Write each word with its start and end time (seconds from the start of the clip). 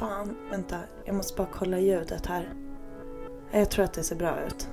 fan, 0.00 0.36
vänta. 0.50 0.76
Jag 1.04 1.14
måste 1.14 1.36
bara 1.36 1.48
kolla 1.52 1.78
ljudet 1.78 2.26
här. 2.26 2.54
Jag 3.50 3.70
tror 3.70 3.84
att 3.84 3.92
det 3.92 4.02
ser 4.02 4.16
bra 4.16 4.40
ut. 4.46 4.68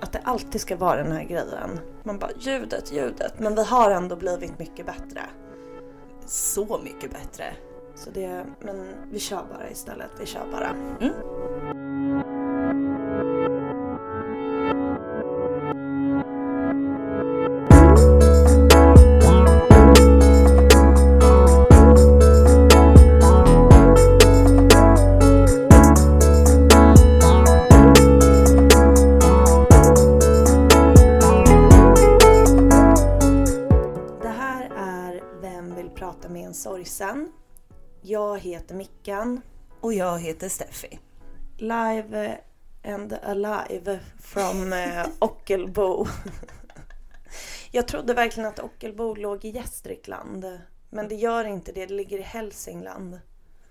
Att 0.00 0.12
det 0.12 0.20
alltid 0.24 0.60
ska 0.60 0.76
vara 0.76 1.02
den 1.02 1.12
här 1.12 1.24
grejen. 1.24 1.80
Man 2.02 2.18
bara 2.18 2.30
ljudet, 2.38 2.92
ljudet. 2.92 3.38
Men 3.38 3.54
vi 3.54 3.64
har 3.64 3.90
ändå 3.90 4.16
blivit 4.16 4.58
mycket 4.58 4.86
bättre. 4.86 5.20
Så 6.26 6.80
mycket 6.84 7.10
bättre. 7.10 7.44
Så 7.94 8.10
det, 8.10 8.46
men 8.60 8.94
vi 9.10 9.18
kör 9.18 9.44
bara 9.52 9.70
istället. 9.70 10.10
Vi 10.20 10.26
kör 10.26 10.46
bara. 10.52 10.68
Mm. 11.00 11.14
Heter 38.72 38.78
Mickan. 38.78 39.40
Och 39.80 39.94
jag 39.94 40.18
heter 40.18 40.48
Steffi. 40.48 40.98
Live 41.56 42.38
and 42.84 43.12
alive 43.12 44.00
from 44.20 44.72
eh, 44.72 45.06
Ockelbo. 45.18 46.06
Jag 47.70 47.88
trodde 47.88 48.14
verkligen 48.14 48.48
att 48.48 48.58
Ockelbo 48.58 49.14
låg 49.14 49.44
i 49.44 49.48
Gästrikland. 49.48 50.60
Men 50.90 51.08
det 51.08 51.14
gör 51.14 51.44
inte 51.44 51.72
det, 51.72 51.86
det 51.86 51.94
ligger 51.94 52.18
i 52.18 52.22
Hälsingland. 52.22 53.20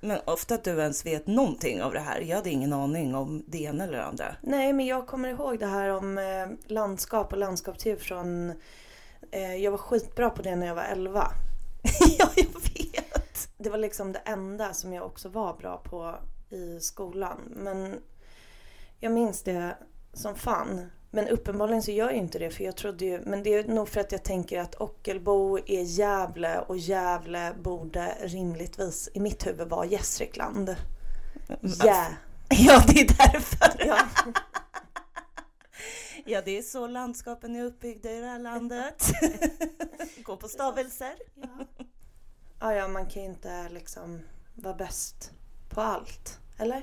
Men 0.01 0.19
ofta 0.25 0.55
att 0.55 0.63
du 0.63 0.79
ens 0.79 1.05
vet 1.05 1.27
någonting 1.27 1.81
av 1.83 1.93
det 1.93 1.99
här. 1.99 2.21
Jag 2.21 2.35
hade 2.37 2.49
ingen 2.49 2.73
aning 2.73 3.15
om 3.15 3.43
det 3.47 3.57
ena 3.57 3.83
eller 3.83 3.97
det 3.97 4.05
andra. 4.05 4.35
Nej, 4.41 4.73
men 4.73 4.85
jag 4.85 5.07
kommer 5.07 5.29
ihåg 5.29 5.59
det 5.59 5.67
här 5.67 5.89
om 5.89 6.17
eh, 6.17 6.47
landskap 6.67 7.31
och 7.33 7.39
landskapsdjur 7.39 7.95
från... 7.95 8.49
Eh, 9.31 9.55
jag 9.55 9.71
var 9.71 9.77
skitbra 9.77 10.29
på 10.29 10.41
det 10.41 10.55
när 10.55 10.67
jag 10.67 10.75
var 10.75 10.83
11. 10.83 11.31
ja, 12.17 12.29
jag. 12.35 12.60
Det 13.63 13.69
var 13.69 13.77
liksom 13.77 14.11
det 14.11 14.19
enda 14.25 14.73
som 14.73 14.93
jag 14.93 15.05
också 15.05 15.29
var 15.29 15.53
bra 15.53 15.77
på 15.77 16.15
i 16.49 16.79
skolan. 16.79 17.37
Men 17.55 18.01
jag 18.99 19.11
minns 19.11 19.43
det 19.43 19.77
som 20.13 20.35
fan. 20.35 20.91
Men 21.11 21.27
uppenbarligen 21.27 21.83
så 21.83 21.91
gör 21.91 22.05
jag 22.05 22.17
inte 22.17 22.39
det 22.39 22.49
för 22.49 22.63
jag 22.63 22.75
trodde 22.75 23.05
ju, 23.05 23.21
men 23.21 23.43
det 23.43 23.53
är 23.53 23.63
nog 23.63 23.89
för 23.89 24.01
att 24.01 24.11
jag 24.11 24.23
tänker 24.23 24.59
att 24.59 24.75
Ockelbo 24.81 25.57
är 25.57 25.81
Gävle 25.81 26.59
och 26.59 26.77
Gävle 26.77 27.53
borde 27.61 28.15
rimligtvis 28.21 29.09
i 29.13 29.19
mitt 29.19 29.47
huvud 29.47 29.69
vara 29.69 29.85
Gästrikland. 29.85 30.75
Ja. 31.83 32.05
Ja, 32.53 32.83
det 32.87 33.01
är 33.01 33.07
därför. 33.07 33.85
ja. 33.87 33.97
Ja, 36.25 36.41
det 36.45 36.57
är 36.57 36.61
så 36.61 36.87
landskapen 36.87 37.55
är 37.55 37.63
uppbyggda 37.63 38.11
i 38.11 38.19
det 38.19 38.25
här 38.27 38.39
landet. 38.39 39.11
Gå 40.23 40.37
på 40.37 40.47
stavelser. 40.47 41.13
Ja, 41.35 41.65
ja, 42.61 42.87
man 42.87 43.05
kan 43.05 43.21
ju 43.23 43.27
inte 43.29 43.69
liksom 43.69 44.21
vara 44.55 44.73
bäst 44.73 45.31
på 45.69 45.81
allt. 45.81 46.39
Eller? 46.57 46.81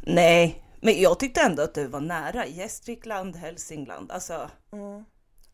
Nej, 0.00 0.64
men 0.80 1.00
jag 1.00 1.18
tyckte 1.18 1.40
ändå 1.40 1.62
att 1.62 1.74
du 1.74 1.86
var 1.86 2.00
nära. 2.00 2.46
Gästrikland, 2.46 3.36
Hälsingland. 3.36 4.12
Alltså, 4.12 4.50
Mm. 4.72 5.04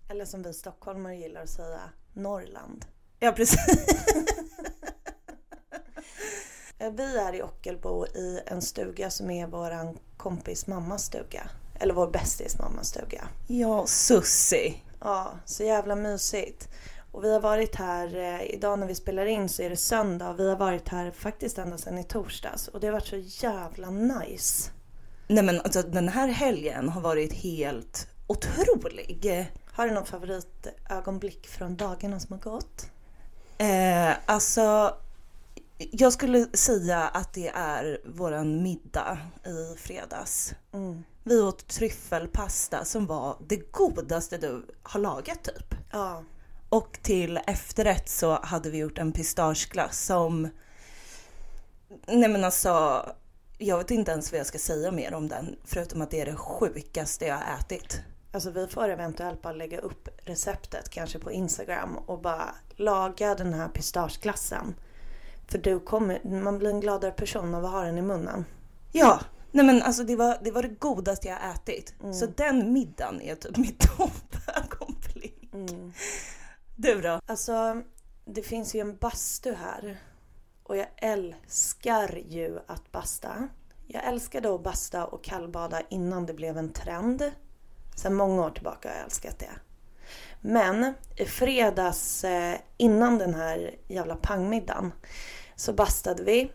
Eller 0.09 0.25
som 0.25 0.43
vi 0.43 0.53
stockholmare 0.55 1.17
gillar 1.17 1.43
att 1.43 1.51
säga, 1.51 1.81
Norrland. 2.13 2.85
ja 3.19 3.33
precis. 3.33 3.67
Vi 6.93 7.17
är 7.19 7.35
i 7.35 7.43
Ockelbo 7.43 8.07
i 8.07 8.41
en 8.47 8.63
stuga 8.63 9.11
som 9.11 9.31
är 9.31 9.47
våran 9.47 9.99
kompis 10.17 10.67
mammas 10.67 11.05
stuga. 11.05 11.51
Eller 11.81 11.95
vår 11.95 12.11
bästis 12.11 12.59
mammas 12.59 12.89
stuga. 12.89 13.29
Ja, 13.47 13.87
Sussi. 13.87 14.83
Ja, 15.01 15.33
så 15.45 15.65
jävla 15.65 15.97
mysigt. 15.97 16.69
Och 17.13 17.25
vi 17.25 17.33
har 17.33 17.41
varit 17.41 17.77
här, 17.77 18.17
eh, 18.17 18.55
idag 18.55 18.79
när 18.79 18.87
vi 18.87 18.95
spelar 18.95 19.27
in 19.27 19.49
så 19.49 19.63
är 19.63 19.71
det 19.71 19.77
söndag 19.77 20.31
och 20.31 20.41
vi 20.41 20.49
har 20.49 20.57
varit 20.57 20.89
här 20.89 21.11
faktiskt 21.11 21.59
ända 21.59 21.79
sedan 21.79 21.99
i 21.99 22.05
torsdags. 22.05 22.69
Och 22.69 22.81
det 22.81 22.87
har 22.87 22.93
varit 22.93 23.07
så 23.07 23.47
jävla 23.47 23.91
nice. 23.91 24.71
Nej 25.27 25.45
men 25.45 25.61
alltså 25.61 25.83
den 25.83 26.09
här 26.09 26.29
helgen 26.29 26.89
har 26.89 27.01
varit 27.01 27.33
helt 27.33 28.09
otrolig. 28.27 29.49
Har 29.73 29.87
du 29.87 29.95
någon 29.95 30.07
favoritögonblick 30.07 31.47
från 31.47 31.77
dagarna 31.77 32.21
som 32.21 32.33
har 32.33 32.51
gått? 32.53 32.91
Eh, 33.59 34.17
alltså, 34.27 34.97
jag 35.79 36.13
skulle 36.13 36.47
säga 36.53 36.99
att 36.99 37.33
det 37.33 37.49
är 37.49 38.01
våran 38.05 38.63
middag 38.63 39.19
i 39.47 39.79
fredags. 39.79 40.55
Mm. 40.73 41.05
Vi 41.23 41.41
åt 41.41 41.67
tryffelpasta 41.67 42.85
som 42.85 43.07
var 43.07 43.37
det 43.49 43.73
godaste 43.73 44.39
du 44.39 44.67
har 44.83 45.01
lagat 45.01 45.43
typ. 45.43 45.75
Ja. 45.91 46.25
Och 46.73 46.99
till 47.03 47.41
efterrätt 47.47 48.09
så 48.09 48.39
hade 48.43 48.71
vi 48.71 48.79
gjort 48.79 48.99
en 48.99 49.13
pistageglass 49.13 50.05
som... 50.07 50.49
Nej 52.07 52.29
men 52.29 52.45
alltså, 52.45 53.07
jag 53.59 53.79
vet 53.79 53.91
inte 53.91 54.13
ens 54.13 54.33
vad 54.33 54.39
jag 54.39 54.47
ska 54.47 54.59
säga 54.59 54.93
mer 54.93 55.15
om 55.15 55.29
den. 55.29 55.57
Förutom 55.65 56.03
att 56.03 56.11
det 56.11 56.21
är 56.21 56.27
det 56.27 56.37
sjukaste 56.37 57.27
jag 57.27 57.35
har 57.35 57.59
ätit. 57.59 58.01
Alltså 58.33 58.51
vi 58.51 58.67
får 58.67 58.89
eventuellt 58.89 59.43
bara 59.43 59.53
lägga 59.53 59.79
upp 59.79 60.09
receptet 60.25 60.89
kanske 60.89 61.19
på 61.19 61.33
Instagram 61.33 61.97
och 61.97 62.21
bara 62.21 62.55
laga 62.77 63.35
den 63.35 63.55
här 63.55 63.69
pistageglassen. 63.69 64.75
För 65.49 65.59
du 65.59 65.81
kommer, 65.81 66.41
man 66.43 66.59
blir 66.59 66.71
en 66.71 66.81
gladare 66.81 67.13
person 67.13 67.55
av 67.55 67.65
att 67.65 67.71
ha 67.71 67.85
den 67.85 67.99
i 67.99 68.03
munnen. 68.03 68.45
Ja, 68.93 69.21
nej 69.51 69.67
men 69.67 69.83
alltså 69.83 70.05
det 70.05 70.17
var 70.17 70.39
det, 70.43 70.51
var 70.51 70.63
det 70.63 70.69
godaste 70.69 71.29
jag 71.29 71.37
har 71.37 71.55
ätit. 71.55 71.95
Så 72.15 72.27
den 72.27 72.73
middagen 72.73 73.21
är 73.21 73.35
typ 73.35 73.57
mitt 73.57 73.79
topögonblick. 73.97 75.51
Du 76.83 77.01
då? 77.01 77.21
Alltså, 77.27 77.83
det 78.25 78.43
finns 78.43 78.75
ju 78.75 78.81
en 78.81 78.97
bastu 78.97 79.55
här. 79.55 80.01
Och 80.63 80.77
jag 80.77 80.87
älskar 80.97 82.21
ju 82.29 82.59
att 82.67 82.93
basta. 82.93 83.49
Jag 83.87 84.05
älskade 84.05 84.55
att 84.55 84.63
basta 84.63 85.07
och 85.07 85.25
kallbada 85.25 85.83
innan 85.89 86.27
det 86.27 86.35
blev 86.35 86.59
en 86.59 86.73
trend. 86.73 87.33
Sen 87.97 88.15
många 88.15 88.43
år 88.47 88.51
tillbaka 88.51 88.89
har 88.89 88.97
jag 88.97 89.05
älskat 89.05 89.39
det. 89.39 89.51
Men 90.41 90.95
i 91.17 91.25
fredags 91.25 92.25
eh, 92.25 92.59
innan 92.77 93.19
den 93.19 93.35
här 93.35 93.75
jävla 93.89 94.17
pangmiddagen 94.17 94.93
så 95.57 95.73
bastade 95.73 96.23
vi. 96.23 96.53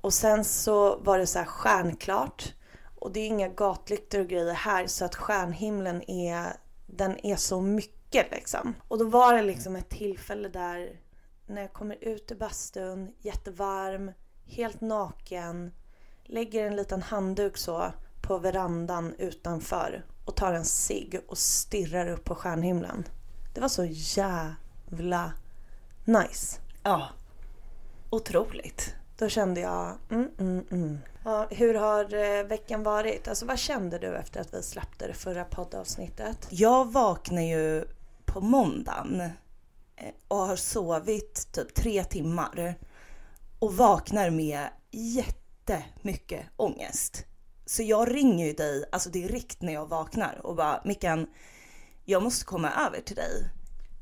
Och 0.00 0.14
sen 0.14 0.44
så 0.44 0.96
var 0.96 1.18
det 1.18 1.26
så 1.26 1.38
här 1.38 1.46
stjärnklart. 1.46 2.54
Och 2.98 3.12
det 3.12 3.20
är 3.20 3.26
inga 3.26 3.48
gatlyktor 3.48 4.20
och 4.20 4.28
grejer 4.28 4.54
här 4.54 4.86
så 4.86 5.04
att 5.04 5.14
stjärnhimlen 5.14 6.10
är, 6.10 6.52
den 6.86 7.26
är 7.26 7.36
så 7.36 7.60
mycket 7.60 8.01
liksom. 8.12 8.74
Och 8.88 8.98
då 8.98 9.04
var 9.04 9.34
det 9.34 9.42
liksom 9.42 9.76
ett 9.76 9.88
tillfälle 9.88 10.48
där 10.48 11.00
när 11.46 11.62
jag 11.62 11.72
kommer 11.72 12.04
ut 12.04 12.32
ur 12.32 12.36
bastun, 12.36 13.14
jättevarm, 13.20 14.12
helt 14.44 14.80
naken, 14.80 15.72
lägger 16.24 16.66
en 16.66 16.76
liten 16.76 17.02
handduk 17.02 17.56
så 17.56 17.92
på 18.22 18.38
verandan 18.38 19.14
utanför 19.18 20.04
och 20.24 20.36
tar 20.36 20.52
en 20.52 20.64
cigg 20.64 21.20
och 21.28 21.38
stirrar 21.38 22.08
upp 22.08 22.24
på 22.24 22.34
stjärnhimlen. 22.34 23.04
Det 23.54 23.60
var 23.60 23.68
så 23.68 23.84
jävla 23.84 25.32
nice. 26.04 26.60
Ja. 26.82 27.08
Otroligt. 28.10 28.94
Då 29.18 29.28
kände 29.28 29.60
jag, 29.60 29.96
mm, 30.10 30.30
mm, 30.38 30.64
mm. 30.70 30.98
Ja, 31.24 31.46
hur 31.50 31.74
har 31.74 32.14
eh, 32.14 32.44
veckan 32.44 32.82
varit? 32.82 33.28
Alltså 33.28 33.46
vad 33.46 33.58
kände 33.58 33.98
du 33.98 34.16
efter 34.16 34.40
att 34.40 34.54
vi 34.54 34.62
släppte 34.62 35.06
det 35.06 35.14
förra 35.14 35.44
poddavsnittet? 35.44 36.48
Jag 36.50 36.92
vaknar 36.92 37.42
ju 37.42 37.84
på 38.32 38.40
måndagen 38.40 39.20
eh, 39.20 40.12
och 40.28 40.36
har 40.36 40.56
sovit 40.56 41.52
typ 41.52 41.74
tre 41.74 42.04
timmar 42.04 42.74
och 43.58 43.76
vaknar 43.76 44.30
med 44.30 44.68
jättemycket 44.90 46.46
ångest. 46.56 47.24
Så 47.66 47.82
jag 47.82 48.14
ringer 48.14 48.46
ju 48.46 48.52
dig 48.52 48.84
alltså 48.92 49.10
direkt 49.10 49.62
när 49.62 49.72
jag 49.72 49.86
vaknar 49.86 50.40
och 50.46 50.56
bara 50.56 50.80
Mickan, 50.84 51.26
jag 52.04 52.22
måste 52.22 52.44
komma 52.44 52.70
över 52.86 53.00
till 53.00 53.16
dig. 53.16 53.48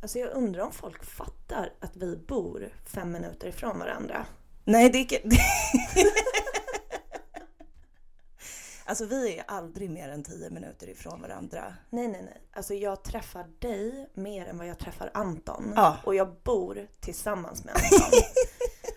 Alltså 0.03 0.19
jag 0.19 0.31
undrar 0.31 0.63
om 0.63 0.73
folk 0.73 1.05
fattar 1.05 1.73
att 1.81 1.97
vi 1.97 2.17
bor 2.17 2.75
fem 2.87 3.13
minuter 3.13 3.49
ifrån 3.49 3.79
varandra. 3.79 4.27
Nej, 4.65 4.91
det 4.91 4.99
är. 4.99 5.23
alltså 8.91 9.05
vi 9.07 9.39
är 9.39 9.45
aldrig 9.49 9.91
mer 9.91 10.09
än 10.09 10.25
tio 10.25 10.51
minuter 10.51 10.89
ifrån 10.89 11.23
varandra. 11.23 11.75
Nej, 11.91 12.09
nej, 12.09 12.23
nej. 12.23 12.43
Alltså 12.53 12.75
jag 12.75 13.03
träffar 13.05 13.47
dig 13.59 14.11
mer 14.15 14.47
än 14.47 14.59
vad 14.59 14.67
jag 14.67 14.79
träffar 14.79 15.11
Anton. 15.15 15.73
Ja. 15.77 15.97
Och 16.05 16.15
jag 16.15 16.35
bor 16.45 16.87
tillsammans 17.01 17.65
med 17.65 17.75
Anton. 17.93 18.21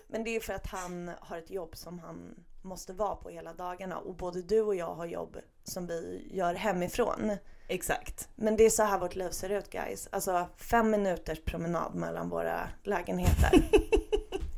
Men 0.08 0.24
det 0.24 0.36
är 0.36 0.40
för 0.40 0.52
att 0.52 0.66
han 0.66 1.10
har 1.20 1.38
ett 1.38 1.50
jobb 1.50 1.76
som 1.76 1.98
han 1.98 2.34
måste 2.62 2.92
vara 2.92 3.16
på 3.16 3.28
hela 3.30 3.52
dagarna. 3.52 3.98
Och 3.98 4.14
både 4.14 4.42
du 4.42 4.60
och 4.60 4.74
jag 4.74 4.94
har 4.94 5.06
jobb 5.06 5.36
som 5.64 5.86
vi 5.86 6.28
gör 6.32 6.54
hemifrån. 6.54 7.36
Exakt. 7.68 8.28
Men 8.34 8.56
det 8.56 8.64
är 8.64 8.70
så 8.70 8.82
här 8.82 8.98
vårt 8.98 9.14
liv 9.14 9.30
ser 9.30 9.48
ut 9.50 9.70
guys. 9.70 10.08
Alltså 10.12 10.46
fem 10.56 10.90
minuters 10.90 11.40
promenad 11.44 11.94
mellan 11.94 12.28
våra 12.28 12.68
lägenheter. 12.82 13.50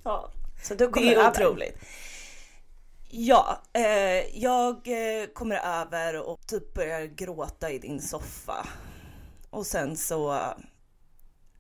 Ja. 0.05 0.31
Så 0.63 0.75
du 0.75 0.89
kommer 0.89 1.07
Det 1.07 1.15
är 1.15 1.19
över. 1.19 1.31
otroligt. 1.31 1.77
Ja, 3.09 3.63
eh, 3.73 4.39
jag 4.43 4.75
eh, 4.75 5.27
kommer 5.27 5.57
över 5.57 6.29
och 6.29 6.47
typ 6.47 6.75
börjar 6.75 7.07
gråta 7.07 7.71
i 7.71 7.79
din 7.79 8.01
soffa. 8.01 8.67
Och 9.51 9.67
sen 9.67 9.97
så 9.97 10.41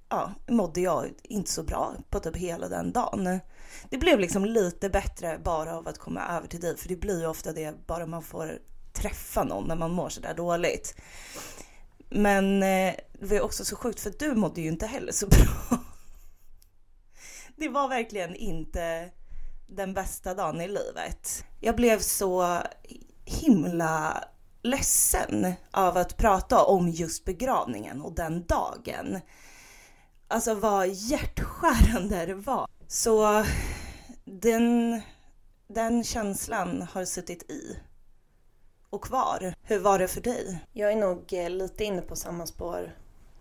ja, 0.08 0.32
mådde 0.48 0.81
jag 0.81 1.10
inte 1.22 1.50
så 1.50 1.62
bra 1.62 1.94
på 2.10 2.20
typ 2.20 2.37
hela 2.37 2.69
den 2.69 2.93
dagen. 2.93 3.40
Det 3.90 3.98
blev 3.98 4.20
liksom 4.20 4.44
lite 4.44 4.90
bättre 4.90 5.38
bara 5.44 5.76
av 5.76 5.88
att 5.88 5.98
komma 5.98 6.37
över 6.37 6.48
till 6.48 6.60
dig, 6.60 6.76
för 6.76 6.88
det 6.88 6.96
blir 6.96 7.20
ju 7.20 7.26
ofta 7.26 7.52
det 7.52 7.87
bara 7.87 8.06
man 8.06 8.22
får 8.22 8.58
träffa 8.92 9.44
någon 9.44 9.69
när 9.69 9.76
man 9.76 9.90
mår 9.90 10.08
sådär 10.08 10.34
dåligt. 10.34 10.94
Men 12.08 12.62
eh, 12.62 12.94
det 13.12 13.26
var 13.26 13.34
ju 13.34 13.40
också 13.40 13.64
så 13.64 13.76
sjukt 13.76 14.00
för 14.00 14.12
du 14.19 14.34
mådde 14.34 14.60
ju 14.60 14.69
inte 14.69 14.87
heller 14.87 15.12
så 15.12 15.26
bra. 15.28 15.78
Det 17.56 17.69
var 17.69 17.88
verkligen 17.88 18.34
inte 18.34 19.10
den 19.66 19.94
bästa 19.94 20.34
dagen 20.34 20.60
i 20.60 20.68
livet. 20.68 21.44
Jag 21.60 21.76
blev 21.76 21.98
så 21.98 22.58
himla 23.24 24.24
ledsen 24.62 25.52
av 25.70 25.96
att 25.96 26.16
prata 26.16 26.64
om 26.64 26.88
just 26.88 27.24
begravningen 27.24 28.00
och 28.00 28.14
den 28.14 28.44
dagen. 28.46 29.20
Alltså 30.28 30.54
vad 30.54 30.88
hjärtskärande 30.88 32.26
det 32.26 32.34
var. 32.34 32.66
Så 32.88 33.44
den, 34.24 35.00
den 35.68 36.04
känslan 36.04 36.86
har 36.92 37.04
suttit 37.04 37.50
i 37.50 37.76
och 38.90 39.04
kvar. 39.04 39.54
Hur 39.62 39.78
var 39.78 39.98
det 39.98 40.08
för 40.08 40.20
dig? 40.20 40.58
Jag 40.72 40.92
är 40.92 40.96
nog 40.96 41.32
eh, 41.32 41.50
lite 41.50 41.84
inne 41.84 42.02
på 42.02 42.16
samma 42.16 42.46
spår 42.46 42.96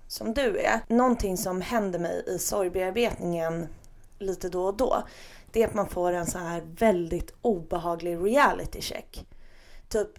som 0.08 0.34
du 0.34 0.58
är. 0.58 0.80
Någonting 0.88 1.38
som 1.38 1.62
händer 1.62 2.00
mig 2.00 2.24
i 2.28 2.40
sorgbearbetningen 2.40 3.68
lite 4.20 4.50
då 4.50 4.66
och 4.66 4.78
då, 4.78 5.04
det 5.56 5.64
är 5.64 5.68
att 5.68 5.74
man 5.74 5.90
får 5.90 6.14
en 6.14 6.28
så 6.28 6.38
här 6.38 6.62
väldigt 6.66 7.34
obehaglig 7.42 8.18
reality 8.18 8.82
check. 8.82 9.28
Typ 9.90 10.10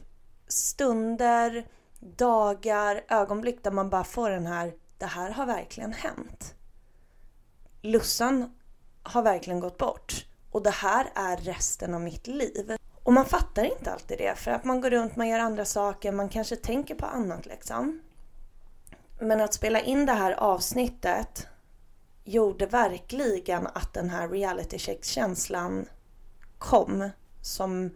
stunder, 0.49 1.67
dagar, 2.01 3.05
ögonblick 3.09 3.65
där 3.65 3.71
man 3.71 3.91
bara 3.91 4.05
får 4.05 4.31
den 4.31 4.47
här, 4.47 4.75
det 4.99 5.07
här 5.07 5.31
har 5.31 5.47
verkligen 5.47 5.93
hänt. 5.93 6.55
Lussan 7.83 8.55
har 9.03 9.23
verkligen 9.23 9.61
gått 9.61 9.79
bort 9.79 10.27
och 10.51 10.63
det 10.63 10.71
här 10.71 11.11
är 11.15 11.37
resten 11.37 11.95
av 11.95 12.01
mitt 12.01 12.27
liv. 12.27 12.77
Och 13.03 13.13
man 13.13 13.25
fattar 13.25 13.65
inte 13.65 13.93
alltid 13.93 14.19
det 14.19 14.39
för 14.39 14.51
att 14.51 14.65
man 14.65 14.81
går 14.81 14.91
runt, 14.91 15.17
man 15.17 15.29
gör 15.29 15.39
andra 15.39 15.65
saker, 15.65 16.13
man 16.13 16.29
kanske 16.29 16.57
tänker 16.57 16.95
på 16.95 17.07
annat 17.07 17.47
liksom. 17.47 18.01
Men 19.21 19.41
att 19.41 19.55
spela 19.55 19.81
in 19.81 20.07
det 20.07 20.13
här 20.13 20.33
avsnittet 20.33 21.47
gjorde 22.27 22.67
verkligen 22.67 23.67
att 23.67 23.95
den 23.95 24.11
här 24.11 24.29
reality 24.29 24.79
check-känslan 24.79 25.89
kom 26.59 27.11
som 27.43 27.91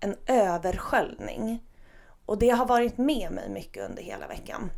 en 0.00 0.16
översköljning. 0.26 1.62
Och 2.26 2.38
det 2.38 2.50
har 2.50 2.66
varit 2.66 2.98
med 2.98 3.32
mig 3.32 3.48
mycket 3.50 3.90
under 3.90 4.02
hela 4.02 4.26
veckan. 4.26 4.70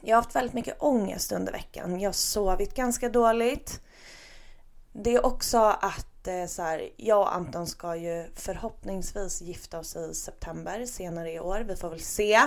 Jag 0.00 0.16
har 0.16 0.22
haft 0.22 0.36
väldigt 0.36 0.54
mycket 0.54 0.82
ångest 0.82 1.32
under 1.32 1.52
veckan. 1.52 2.00
Jag 2.00 2.08
har 2.08 2.12
sovit 2.12 2.74
ganska 2.74 3.08
dåligt. 3.08 3.82
Det 4.92 5.14
är 5.14 5.26
också 5.26 5.58
att 5.58 6.26
eh, 6.26 6.46
så 6.46 6.62
här, 6.62 6.90
jag 6.96 7.20
och 7.20 7.34
Anton 7.34 7.66
ska 7.66 7.96
ju 7.96 8.30
förhoppningsvis 8.34 9.42
gifta 9.42 9.78
oss 9.78 9.96
i 9.96 10.14
september 10.14 10.86
senare 10.86 11.32
i 11.32 11.40
år. 11.40 11.60
Vi 11.60 11.76
får 11.76 11.90
väl 11.90 12.00
se. 12.00 12.40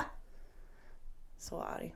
Så 1.38 1.62
arg. 1.62 1.96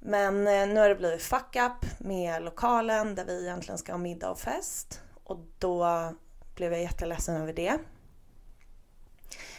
Men 0.00 0.46
eh, 0.46 0.66
nu 0.68 0.80
har 0.80 0.88
det 0.88 0.94
blivit 0.94 1.22
fuck 1.22 1.56
up 1.56 2.00
med 2.00 2.42
lokalen 2.42 3.14
där 3.14 3.24
vi 3.24 3.42
egentligen 3.42 3.78
ska 3.78 3.92
ha 3.92 3.98
middag 3.98 4.30
och 4.30 4.38
fest. 4.38 5.00
Och 5.24 5.38
då 5.58 6.12
blev 6.54 6.72
jag 6.72 6.82
jätteledsen 6.82 7.36
över 7.36 7.52
det. 7.52 7.78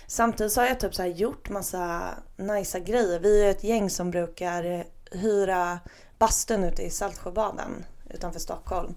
Samtidigt 0.08 0.54
så 0.54 0.62
har 0.62 0.68
jag 0.68 0.80
typ 0.80 0.96
så 0.96 1.06
gjort 1.06 1.50
massa 1.50 2.14
nice 2.36 2.80
grejer. 2.80 3.20
Vi 3.20 3.44
är 3.44 3.52
ett 3.52 3.64
gäng 3.64 3.90
som 3.90 4.12
brukar 4.12 4.86
hyra 5.12 5.80
bastun 6.18 6.64
ute 6.64 6.84
i 6.84 6.90
Saltsjöbaden 6.90 7.86
utanför 8.10 8.40
Stockholm. 8.40 8.96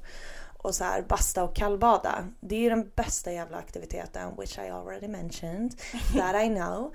Och 0.63 0.75
så 0.75 0.85
här 0.85 1.03
basta 1.03 1.45
och 1.45 1.57
kallbada. 1.57 2.25
Det 2.41 2.55
är 2.55 2.61
ju 2.61 2.69
den 2.69 2.91
bästa 2.95 3.33
jävla 3.33 3.57
aktiviteten, 3.57 4.37
which 4.39 4.59
I 4.59 4.71
already 4.71 5.09
mentioned. 5.09 5.75
That 6.17 6.45
I 6.45 6.49
know. 6.49 6.95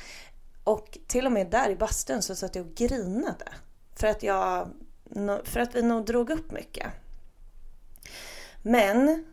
Och 0.63 0.98
till 1.07 1.25
och 1.25 1.31
med 1.31 1.51
där 1.51 1.69
i 1.69 1.75
bastun 1.75 2.21
så 2.21 2.36
satt 2.36 2.56
jag 2.56 2.65
och 2.65 2.75
grinade. 2.75 3.45
För 3.95 4.07
att, 4.07 4.24
jag, 4.24 4.69
för 5.44 5.59
att 5.59 5.75
vi 5.75 5.81
nog 5.81 6.06
drog 6.06 6.30
upp 6.30 6.51
mycket. 6.51 6.88
Men 8.62 9.25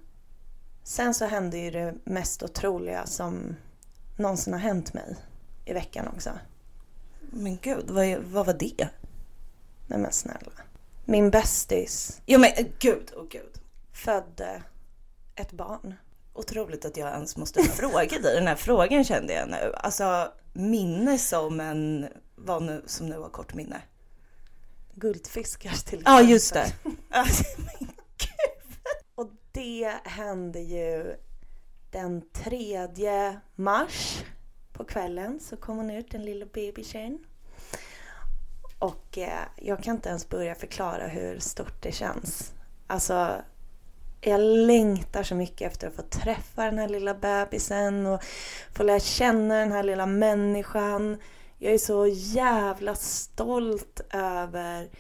sen 0.83 1.15
så 1.15 1.25
hände 1.25 1.59
ju 1.59 1.71
det 1.71 1.95
mest 2.05 2.43
otroliga 2.43 3.07
som 3.07 3.57
någonsin 4.17 4.53
har 4.53 4.61
hänt 4.61 4.95
mig 4.95 5.17
i 5.65 5.73
veckan 5.73 6.09
också. 6.09 6.31
Men 7.21 7.57
gud, 7.57 7.91
vad, 7.91 8.17
vad 8.19 8.47
var 8.47 8.55
det? 8.55 8.89
Nej 9.87 9.99
men 9.99 10.13
snälla. 10.13 10.53
Min 11.05 11.31
bästis. 11.31 12.21
Jo 12.27 12.41
men 12.41 12.51
gud, 12.79 13.13
åh 13.17 13.23
oh, 13.23 13.29
gud. 13.29 13.61
Födde 13.93 14.63
ett 15.35 15.53
barn. 15.53 15.95
Otroligt 16.35 16.85
att 16.85 16.97
jag 16.97 17.13
ens 17.13 17.37
måste 17.37 17.63
fråga 17.63 18.19
dig 18.19 18.35
den 18.35 18.47
här 18.47 18.57
frågan 18.57 19.05
kände 19.05 19.33
jag 19.33 19.49
nu. 19.49 19.73
Alltså 19.77 20.33
minne 20.53 21.19
som 21.19 21.61
en, 21.61 22.09
vad 22.35 22.63
nu, 22.63 22.83
som 22.87 23.09
nu 23.09 23.19
har 23.19 23.29
kort 23.29 23.55
minne. 23.55 23.83
Guldfiskar 24.95 25.71
till 25.71 25.79
exempel. 25.79 26.13
Ja 26.13 26.21
just 26.23 26.55
det. 26.55 26.73
Alltså, 27.11 27.45
Och 29.15 29.31
det 29.53 29.95
hände 30.05 30.61
ju 30.61 31.17
den 31.91 32.23
3 32.33 32.89
mars 33.55 34.25
på 34.73 34.85
kvällen 34.85 35.41
så 35.41 35.57
kom 35.57 35.77
hon 35.77 35.91
ut, 35.91 36.11
den 36.11 36.25
lilla 36.25 36.47
bebisen. 36.47 37.19
Och 38.79 39.19
eh, 39.19 39.43
jag 39.57 39.83
kan 39.83 39.95
inte 39.95 40.09
ens 40.09 40.29
börja 40.29 40.55
förklara 40.55 41.07
hur 41.07 41.39
stort 41.39 41.83
det 41.83 41.93
känns. 41.93 42.53
Alltså, 42.87 43.43
jag 44.21 44.41
längtar 44.41 45.23
så 45.23 45.35
mycket 45.35 45.73
efter 45.73 45.89
att 45.89 45.95
få 45.95 46.03
träffa 46.03 46.65
den 46.65 46.79
här 46.79 46.89
lilla 46.89 47.15
bebisen 47.15 48.07
och 48.07 48.23
få 48.73 48.83
lära 48.83 49.01
känna 49.01 49.55
den 49.55 49.73
här 49.73 49.83
lilla 49.83 50.07
människan. 50.07 51.17
Jag 51.63 51.75
är 51.75 51.79
så 51.79 52.07
jävla 52.07 52.95
stolt 52.95 54.01
över 54.11 54.91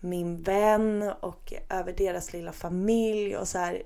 min 0.00 0.42
vän 0.42 1.12
och 1.20 1.52
över 1.68 1.92
deras 1.92 2.32
lilla 2.32 2.52
familj 2.52 3.36
och 3.36 3.48
så 3.48 3.58
här. 3.58 3.82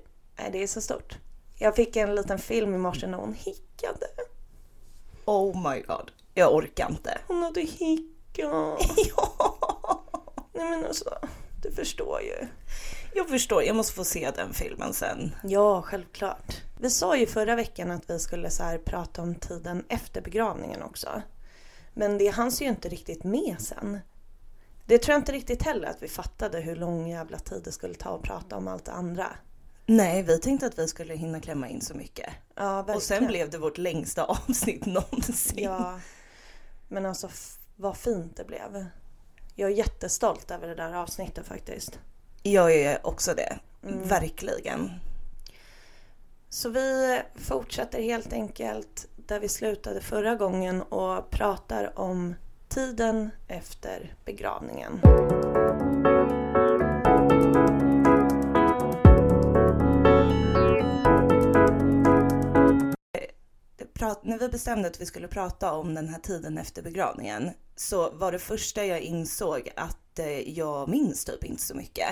Det 0.51 0.63
är 0.63 0.67
så 0.67 0.81
stort. 0.81 1.17
Jag 1.59 1.75
fick 1.75 1.95
en 1.95 2.15
liten 2.15 2.39
film 2.39 2.73
i 2.73 2.77
morse 2.77 3.07
när 3.07 3.17
hon 3.17 3.33
hickade. 3.33 4.07
Oh 5.25 5.71
my 5.71 5.81
god. 5.81 6.11
Jag 6.33 6.55
orkar 6.55 6.89
inte. 6.89 7.17
Hon 7.27 7.43
hade 7.43 7.61
hickat. 7.61 8.79
ja. 9.15 10.03
Nej 10.53 10.69
men 10.69 10.85
alltså, 10.85 11.17
du 11.63 11.71
förstår 11.71 12.21
ju. 12.21 12.47
Jag 13.13 13.29
förstår, 13.29 13.63
jag 13.63 13.75
måste 13.75 13.93
få 13.93 14.03
se 14.03 14.31
den 14.35 14.53
filmen 14.53 14.93
sen. 14.93 15.35
Ja, 15.43 15.81
självklart. 15.81 16.61
Vi 16.79 16.89
sa 16.89 17.17
ju 17.17 17.25
förra 17.25 17.55
veckan 17.55 17.91
att 17.91 18.09
vi 18.09 18.19
skulle 18.19 18.49
så 18.49 18.77
prata 18.85 19.21
om 19.21 19.35
tiden 19.35 19.85
efter 19.89 20.21
begravningen 20.21 20.81
också. 20.83 21.21
Men 21.93 22.17
det 22.17 22.27
hanns 22.27 22.61
ju 22.61 22.65
inte 22.65 22.89
riktigt 22.89 23.23
med 23.23 23.55
sen. 23.59 23.99
Det 24.85 24.97
tror 24.97 25.13
jag 25.13 25.21
inte 25.21 25.31
riktigt 25.31 25.63
heller 25.63 25.87
att 25.87 26.03
vi 26.03 26.07
fattade 26.07 26.59
hur 26.59 26.75
lång 26.75 27.07
jävla 27.07 27.39
tid 27.39 27.61
det 27.63 27.71
skulle 27.71 27.93
ta 27.93 28.15
att 28.15 28.21
prata 28.21 28.57
om 28.57 28.67
allt 28.67 28.85
det 28.85 28.91
andra. 28.91 29.27
Nej, 29.85 30.23
vi 30.23 30.39
tänkte 30.39 30.65
att 30.65 30.79
vi 30.79 30.87
skulle 30.87 31.15
hinna 31.15 31.39
klämma 31.39 31.69
in 31.69 31.81
så 31.81 31.93
mycket. 31.93 32.29
Ja, 32.55 32.75
verkligen. 32.75 32.97
Och 32.97 33.03
sen 33.03 33.27
blev 33.27 33.49
det 33.49 33.57
vårt 33.57 33.77
längsta 33.77 34.25
avsnitt 34.47 34.85
någonsin. 34.85 35.63
Ja, 35.63 35.99
men 36.87 37.05
alltså 37.05 37.29
vad 37.75 37.97
fint 37.97 38.37
det 38.37 38.43
blev. 38.43 38.85
Jag 39.55 39.71
är 39.71 39.75
jättestolt 39.75 40.51
över 40.51 40.67
det 40.67 40.75
där 40.75 40.93
avsnittet 40.93 41.45
faktiskt. 41.45 41.99
Jag 42.43 42.75
är 42.75 43.07
också 43.07 43.33
det, 43.33 43.59
mm. 43.83 44.07
verkligen. 44.07 44.91
Så 46.49 46.69
vi 46.69 47.19
fortsätter 47.35 48.01
helt 48.01 48.33
enkelt 48.33 49.07
där 49.27 49.39
vi 49.39 49.49
slutade 49.49 50.01
förra 50.01 50.35
gången 50.35 50.81
och 50.81 51.29
pratar 51.29 51.99
om 51.99 52.35
tiden 52.69 53.29
efter 53.47 54.15
begravningen. 54.25 54.99
när 64.23 64.39
vi 64.39 64.49
bestämde 64.49 64.87
att 64.87 65.01
vi 65.01 65.05
skulle 65.05 65.27
prata 65.27 65.73
om 65.73 65.93
den 65.93 66.09
här 66.09 66.19
tiden 66.19 66.57
efter 66.57 66.81
begravningen 66.81 67.51
så 67.75 68.09
var 68.09 68.31
det 68.31 68.39
första 68.39 68.85
jag 68.85 68.99
insåg 69.01 69.71
att 69.75 70.19
eh, 70.19 70.49
jag 70.49 70.89
minns 70.89 71.25
typ 71.25 71.43
inte 71.43 71.61
så 71.61 71.75
mycket. 71.75 72.07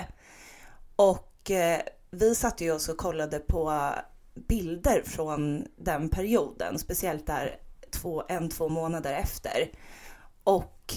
Och 0.96 1.50
eh, 1.50 1.80
vi 2.10 2.34
satte 2.34 2.64
ju 2.64 2.72
oss 2.72 2.88
och 2.88 2.96
kollade 2.96 3.38
på 3.38 3.92
bilder 4.34 5.02
från 5.06 5.66
den 5.76 6.08
perioden, 6.08 6.78
speciellt 6.78 7.26
där 7.26 7.56
två, 7.90 8.22
en, 8.28 8.48
två 8.48 8.68
månader 8.68 9.12
efter. 9.12 9.70
Och 10.44 10.94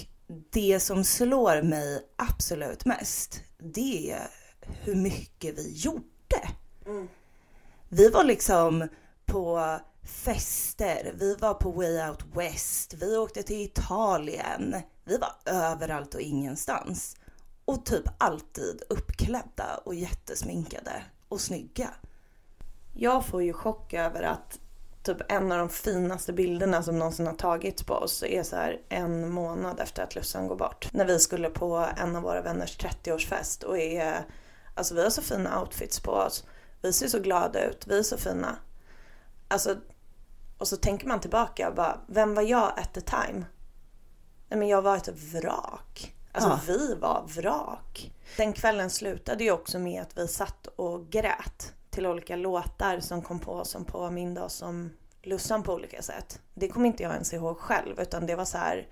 det 0.50 0.80
som 0.80 1.04
slår 1.04 1.62
mig 1.62 2.08
absolut 2.16 2.84
mest, 2.84 3.40
det 3.58 4.10
är 4.10 4.28
hur 4.60 4.94
mycket 4.94 5.58
vi 5.58 5.72
gjorde. 5.72 6.48
Mm. 6.86 7.08
Vi 7.88 8.08
var 8.08 8.24
liksom 8.24 8.88
på 9.26 9.78
fester, 10.02 11.14
vi 11.18 11.34
var 11.34 11.54
på 11.54 11.70
Way 11.70 12.08
Out 12.08 12.24
West, 12.34 12.94
vi 12.94 13.16
åkte 13.16 13.42
till 13.42 13.60
Italien. 13.60 14.76
Vi 15.04 15.18
var 15.18 15.52
överallt 15.54 16.14
och 16.14 16.20
ingenstans. 16.20 17.16
Och 17.64 17.86
typ 17.86 18.04
alltid 18.18 18.82
uppklädda 18.88 19.80
och 19.84 19.94
jättesminkade 19.94 21.02
och 21.28 21.40
snygga. 21.40 21.90
Jag 22.98 23.26
får 23.26 23.42
ju 23.42 23.52
chock 23.52 23.94
över 23.94 24.22
att 24.22 24.58
typ 25.02 25.32
en 25.32 25.52
av 25.52 25.58
de 25.58 25.68
finaste 25.68 26.32
bilderna 26.32 26.82
som 26.82 26.98
någonsin 26.98 27.26
har 27.26 27.34
tagits 27.34 27.82
på 27.82 27.94
oss 27.94 28.22
är 28.22 28.42
så 28.42 28.56
här 28.56 28.80
en 28.88 29.30
månad 29.30 29.80
efter 29.80 30.02
att 30.02 30.14
Lussan 30.14 30.48
går 30.48 30.56
bort. 30.56 30.88
När 30.92 31.04
vi 31.04 31.18
skulle 31.18 31.50
på 31.50 31.86
en 31.96 32.16
av 32.16 32.22
våra 32.22 32.42
vänners 32.42 32.78
30-årsfest 32.78 33.64
och 33.64 33.78
är, 33.78 34.24
alltså 34.74 34.94
vi 34.94 35.02
har 35.02 35.10
så 35.10 35.22
fina 35.22 35.60
outfits 35.60 36.00
på 36.00 36.10
oss. 36.10 36.44
Vi 36.82 36.92
ser 36.92 37.08
så 37.08 37.18
glada 37.18 37.64
ut, 37.64 37.86
vi 37.86 37.98
är 37.98 38.02
så 38.02 38.16
fina. 38.16 38.56
Alltså, 39.48 39.76
och 40.58 40.68
så 40.68 40.76
tänker 40.76 41.06
man 41.08 41.20
tillbaka 41.20 41.72
bara, 41.76 42.00
vem 42.06 42.34
var 42.34 42.42
jag 42.42 42.72
at 42.78 42.94
the 42.94 43.00
time? 43.00 43.44
Nej 44.48 44.58
men 44.58 44.68
jag 44.68 44.82
var 44.82 44.96
ett 44.96 45.08
vrak. 45.08 46.14
Alltså 46.32 46.50
Ja. 46.50 46.60
vi 46.66 46.94
var 46.94 47.24
vrak. 47.36 48.12
Den 48.36 48.52
kvällen 48.52 48.90
slutade 48.90 49.44
ju 49.44 49.50
också 49.50 49.78
med 49.78 50.02
att 50.02 50.18
vi 50.18 50.28
satt 50.28 50.66
och 50.66 51.10
grät 51.10 51.72
till 51.96 52.06
olika 52.06 52.36
låtar 52.36 53.00
som 53.00 53.22
kom 53.22 53.40
på 53.40 53.64
som 53.64 53.84
påminde 53.84 54.40
oss 54.40 54.62
om 54.62 54.90
Lussan 55.22 55.62
på 55.62 55.74
olika 55.74 56.02
sätt. 56.02 56.40
Det 56.54 56.68
kommer 56.68 56.86
inte 56.86 57.02
jag 57.02 57.12
ens 57.12 57.32
ihåg 57.32 57.58
själv 57.58 58.00
utan 58.00 58.26
det 58.26 58.34
var 58.34 58.44
så 58.44 58.58
här, 58.58 58.88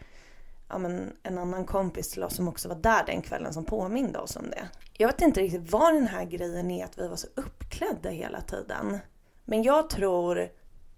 ja 0.68 0.78
men 0.78 1.16
en 1.22 1.38
annan 1.38 1.64
kompis 1.64 2.10
till 2.10 2.22
oss 2.22 2.36
som 2.36 2.48
också 2.48 2.68
var 2.68 2.76
där 2.76 3.04
den 3.06 3.22
kvällen 3.22 3.52
som 3.52 3.64
påminde 3.64 4.18
oss 4.18 4.36
om 4.36 4.50
det. 4.50 4.68
Jag 4.92 5.08
vet 5.08 5.20
inte 5.20 5.40
riktigt 5.40 5.72
vad 5.72 5.94
den 5.94 6.06
här 6.06 6.24
grejen 6.24 6.70
är 6.70 6.84
att 6.84 6.98
vi 6.98 7.08
var 7.08 7.16
så 7.16 7.26
uppklädda 7.34 8.10
hela 8.10 8.40
tiden. 8.40 8.98
Men 9.44 9.62
jag 9.62 9.90
tror, 9.90 10.48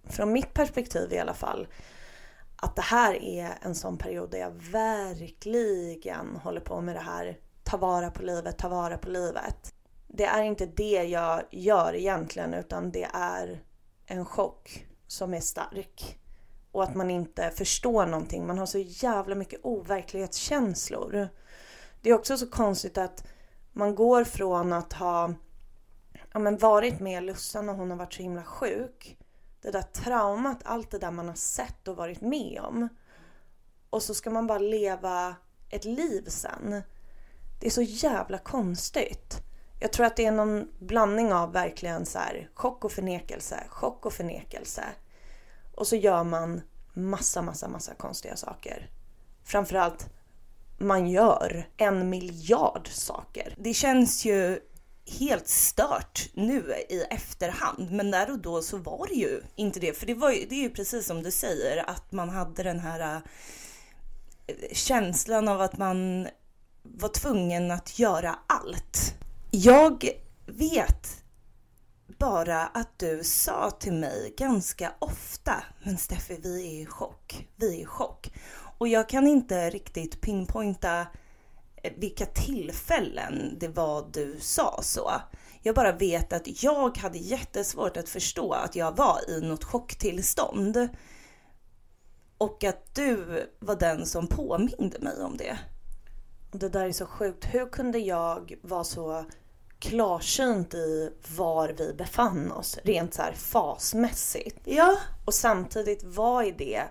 från 0.04 0.32
mitt 0.32 0.54
perspektiv 0.54 1.12
i 1.12 1.18
alla 1.18 1.34
fall, 1.34 1.68
att 2.56 2.76
det 2.76 2.82
här 2.82 3.14
är 3.22 3.58
en 3.62 3.74
sån 3.74 3.98
period 3.98 4.30
där 4.30 4.38
jag 4.38 4.62
verkligen 4.72 6.36
håller 6.36 6.60
på 6.60 6.80
med 6.80 6.96
det 6.96 7.00
här 7.00 7.38
ta 7.64 7.76
vara 7.76 8.10
på 8.10 8.22
livet, 8.22 8.58
ta 8.58 8.68
vara 8.68 8.98
på 8.98 9.08
livet. 9.08 9.75
Det 10.16 10.24
är 10.24 10.42
inte 10.42 10.66
det 10.66 11.02
jag 11.02 11.42
gör 11.50 11.94
egentligen 11.94 12.54
utan 12.54 12.90
det 12.90 13.08
är 13.12 13.62
en 14.06 14.24
chock 14.24 14.86
som 15.06 15.34
är 15.34 15.40
stark. 15.40 16.18
Och 16.72 16.82
att 16.82 16.94
man 16.94 17.10
inte 17.10 17.50
förstår 17.50 18.06
någonting. 18.06 18.46
Man 18.46 18.58
har 18.58 18.66
så 18.66 18.78
jävla 18.78 19.34
mycket 19.34 19.60
overklighetskänslor. 19.62 21.28
Det 22.00 22.10
är 22.10 22.14
också 22.14 22.38
så 22.38 22.50
konstigt 22.50 22.98
att 22.98 23.26
man 23.72 23.94
går 23.94 24.24
från 24.24 24.72
att 24.72 24.92
ha 24.92 25.34
ja, 26.32 26.38
men 26.38 26.58
varit 26.58 27.00
med 27.00 27.22
Lussan 27.22 27.66
när 27.66 27.74
hon 27.74 27.90
har 27.90 27.98
varit 27.98 28.14
så 28.14 28.22
himla 28.22 28.42
sjuk. 28.42 29.18
Det 29.62 29.70
där 29.70 29.82
traumat, 29.82 30.60
allt 30.64 30.90
det 30.90 30.98
där 30.98 31.10
man 31.10 31.28
har 31.28 31.34
sett 31.34 31.88
och 31.88 31.96
varit 31.96 32.20
med 32.20 32.60
om. 32.60 32.88
Och 33.90 34.02
så 34.02 34.14
ska 34.14 34.30
man 34.30 34.46
bara 34.46 34.58
leva 34.58 35.36
ett 35.70 35.84
liv 35.84 36.24
sen. 36.28 36.82
Det 37.60 37.66
är 37.66 37.70
så 37.70 37.82
jävla 37.82 38.38
konstigt. 38.38 39.45
Jag 39.80 39.92
tror 39.92 40.06
att 40.06 40.16
det 40.16 40.24
är 40.24 40.32
någon 40.32 40.68
blandning 40.78 41.32
av 41.32 41.52
verkligen 41.52 42.06
så 42.06 42.18
här 42.18 42.50
chock 42.54 42.84
och 42.84 42.92
förnekelse, 42.92 43.64
chock 43.68 44.06
och 44.06 44.12
förnekelse. 44.12 44.84
Och 45.74 45.86
så 45.86 45.96
gör 45.96 46.24
man 46.24 46.62
massa, 46.94 47.42
massa, 47.42 47.68
massa 47.68 47.94
konstiga 47.94 48.36
saker. 48.36 48.90
Framförallt, 49.44 50.08
man 50.78 51.08
gör 51.08 51.68
en 51.76 52.10
miljard 52.10 52.88
saker. 52.88 53.54
Det 53.58 53.74
känns 53.74 54.24
ju 54.24 54.60
helt 55.18 55.48
stört 55.48 56.30
nu 56.34 56.74
i 56.88 57.02
efterhand, 57.10 57.90
men 57.90 58.10
där 58.10 58.30
och 58.30 58.38
då 58.38 58.62
så 58.62 58.76
var 58.76 59.06
det 59.06 59.14
ju 59.14 59.42
inte 59.56 59.80
det. 59.80 59.92
För 59.92 60.06
det, 60.06 60.14
var 60.14 60.30
ju, 60.32 60.46
det 60.46 60.54
är 60.54 60.62
ju 60.62 60.70
precis 60.70 61.06
som 61.06 61.22
du 61.22 61.30
säger, 61.30 61.90
att 61.90 62.12
man 62.12 62.28
hade 62.28 62.62
den 62.62 62.80
här 62.80 63.22
eh, 64.46 64.54
känslan 64.72 65.48
av 65.48 65.60
att 65.60 65.78
man 65.78 66.28
var 66.82 67.08
tvungen 67.08 67.70
att 67.70 67.98
göra 67.98 68.38
allt. 68.46 69.14
Jag 69.58 70.08
vet 70.46 71.24
bara 72.18 72.66
att 72.66 72.98
du 72.98 73.24
sa 73.24 73.70
till 73.70 73.92
mig 73.92 74.34
ganska 74.38 74.92
ofta, 74.98 75.64
men 75.84 75.98
Steffi 75.98 76.40
vi 76.42 76.66
är 76.66 76.82
i 76.82 76.86
chock, 76.86 77.48
vi 77.56 77.76
är 77.76 77.82
i 77.82 77.84
chock. 77.84 78.32
Och 78.78 78.88
jag 78.88 79.08
kan 79.08 79.26
inte 79.26 79.70
riktigt 79.70 80.20
pinpointa 80.20 81.00
eh, 81.82 81.92
vilka 81.96 82.26
tillfällen 82.26 83.56
det 83.58 83.68
var 83.68 84.08
du 84.12 84.36
sa 84.40 84.80
så. 84.82 85.12
Jag 85.62 85.74
bara 85.74 85.92
vet 85.92 86.32
att 86.32 86.62
jag 86.62 86.98
hade 86.98 87.18
jättesvårt 87.18 87.96
att 87.96 88.08
förstå 88.08 88.52
att 88.52 88.76
jag 88.76 88.96
var 88.96 89.30
i 89.30 89.40
något 89.40 89.64
chocktillstånd. 89.64 90.88
Och 92.38 92.64
att 92.64 92.94
du 92.94 93.46
var 93.58 93.76
den 93.76 94.06
som 94.06 94.26
påminde 94.26 94.98
mig 95.00 95.22
om 95.22 95.36
det. 95.36 95.58
Det 96.52 96.68
där 96.68 96.84
är 96.84 96.92
så 96.92 97.06
sjukt. 97.06 97.44
Hur 97.44 97.66
kunde 97.66 97.98
jag 97.98 98.54
vara 98.62 98.84
så 98.84 99.24
klarsynt 99.78 100.74
i 100.74 101.12
var 101.36 101.68
vi 101.68 101.92
befann 101.92 102.52
oss 102.52 102.78
rent 102.84 103.14
så 103.14 103.22
här 103.22 103.32
fasmässigt? 103.32 104.60
Ja, 104.64 104.96
Och 105.24 105.34
samtidigt 105.34 106.02
vara 106.04 106.44
i 106.44 106.50
det 106.50 106.82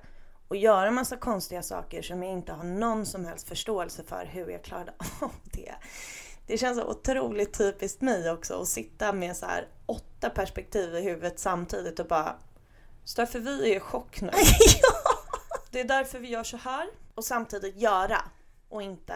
och 0.47 0.55
göra 0.55 0.91
massa 0.91 1.17
konstiga 1.17 1.63
saker 1.63 2.01
som 2.01 2.23
jag 2.23 2.31
inte 2.31 2.51
har 2.51 2.63
någon 2.63 3.05
som 3.05 3.25
helst 3.25 3.47
förståelse 3.47 4.03
för 4.03 4.25
hur 4.25 4.49
jag 4.49 4.63
klarade 4.63 4.93
av 5.21 5.31
det. 5.43 5.75
Det 6.47 6.57
känns 6.57 6.79
så 6.79 6.85
otroligt 6.87 7.57
typiskt 7.57 8.01
mig 8.01 8.31
också 8.31 8.61
att 8.61 8.67
sitta 8.67 9.13
med 9.13 9.37
så 9.37 9.45
här 9.45 9.67
åtta 9.85 10.29
perspektiv 10.29 10.95
i 10.95 11.01
huvudet 11.01 11.39
samtidigt 11.39 11.99
och 11.99 12.07
bara 12.07 12.35
Steffe 13.03 13.39
vi 13.39 13.71
är 13.71 13.77
i 13.77 13.79
chock 13.79 14.21
nu. 14.21 14.31
Det 15.71 15.79
är 15.79 15.87
därför 15.87 16.19
vi 16.19 16.27
gör 16.27 16.43
så 16.43 16.57
här. 16.57 16.87
Och 17.15 17.25
samtidigt 17.25 17.75
göra 17.81 18.21
och 18.69 18.81
inte, 18.81 19.15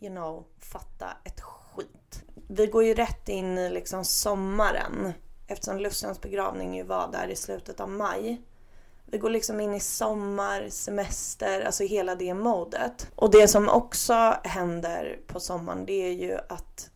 you 0.00 0.10
know, 0.10 0.44
fatta 0.58 1.16
ett 1.24 1.40
skit. 1.40 2.24
Vi 2.54 2.66
går 2.66 2.84
ju 2.84 2.94
rätt 2.94 3.28
in 3.28 3.58
i 3.58 3.70
liksom 3.70 4.04
sommaren 4.04 5.12
eftersom 5.46 5.78
Lussans 5.78 6.20
begravning 6.20 6.76
ju 6.76 6.82
var 6.82 7.12
där 7.12 7.28
i 7.28 7.36
slutet 7.36 7.80
av 7.80 7.90
maj. 7.90 8.42
Vi 9.06 9.18
går 9.18 9.30
liksom 9.30 9.60
in 9.60 9.74
i 9.74 9.80
sommar, 9.80 10.68
semester, 10.68 11.60
alltså 11.60 11.84
hela 11.84 12.14
det 12.14 12.34
modet. 12.34 13.10
Och 13.14 13.30
det 13.30 13.48
som 13.48 13.68
också 13.68 14.36
händer 14.44 15.20
på 15.26 15.40
sommaren 15.40 15.86
det 15.86 15.92
är 15.92 16.12
ju 16.12 16.38
att 16.48 16.90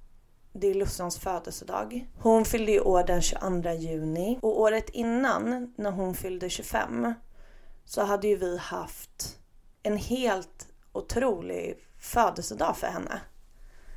det 0.53 0.67
är 0.67 0.75
Lussans 0.75 1.19
födelsedag. 1.19 2.09
Hon 2.19 2.45
fyllde 2.45 2.73
ju 2.73 2.81
år 2.81 3.05
den 3.05 3.23
22 3.23 3.71
juni 3.71 4.39
och 4.43 4.61
året 4.61 4.89
innan 4.89 5.75
när 5.77 5.91
hon 5.91 6.15
fyllde 6.15 6.51
25 6.51 7.15
så 7.85 8.03
hade 8.03 8.29
ju 8.29 8.37
vi 8.37 8.59
haft 8.59 9.39
en 9.83 9.97
helt 9.97 10.69
otrolig 10.93 11.79
födelsedag 11.99 12.77
för 12.77 12.87
henne. 12.87 13.21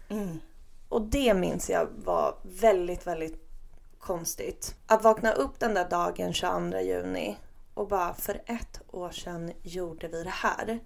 Mm. 0.09 0.39
Och 0.89 1.01
det 1.01 1.33
minns 1.33 1.69
jag 1.69 1.87
var 2.05 2.35
väldigt, 2.43 3.07
väldigt 3.07 3.49
konstigt. 3.99 4.75
Att 4.85 5.03
vakna 5.03 5.31
upp 5.31 5.59
den 5.59 5.73
där 5.73 5.89
dagen 5.89 6.33
22 6.33 6.79
juni 6.79 7.37
och 7.73 7.87
bara 7.87 8.13
för 8.13 8.41
ett 8.45 8.81
år 8.87 9.09
sedan 9.11 9.51
gjorde 9.63 10.07
vi 10.07 10.23
det 10.23 10.29
här. 10.29 10.79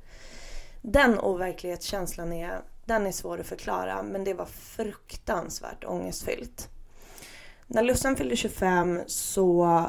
Den 0.81 1.19
overklighetskänslan 1.19 2.33
är, 2.33 2.61
den 2.85 3.07
är 3.07 3.11
svår 3.11 3.39
att 3.39 3.47
förklara 3.47 4.03
men 4.03 4.23
det 4.23 4.33
var 4.33 4.45
fruktansvärt 4.45 5.83
ångestfyllt. 5.85 6.69
När 7.67 7.83
Lussan 7.83 8.15
fyllde 8.15 8.35
25 8.35 9.01
så 9.07 9.81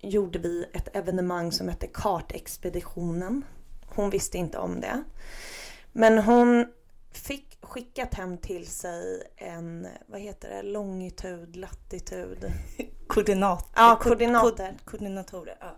gjorde 0.00 0.38
vi 0.38 0.66
ett 0.72 0.96
evenemang 0.96 1.52
som 1.52 1.68
hette 1.68 1.86
Kartexpeditionen. 1.86 3.44
Hon 3.86 4.10
visste 4.10 4.38
inte 4.38 4.58
om 4.58 4.80
det. 4.80 5.02
Men 5.92 6.18
hon 6.18 6.66
fick 7.12 7.45
skickat 7.66 8.14
hem 8.14 8.38
till 8.38 8.66
sig 8.66 9.22
en, 9.36 9.88
vad 10.06 10.20
heter 10.20 10.48
det, 10.50 10.62
longitud, 10.62 11.56
latitud, 11.56 12.52
Koordinat. 13.06 13.70
Ja, 13.74 13.96
ko- 13.96 14.08
koordinater. 14.08 14.68
ko- 14.84 14.90
koordinatorer. 14.90 15.56
Ja. 15.60 15.76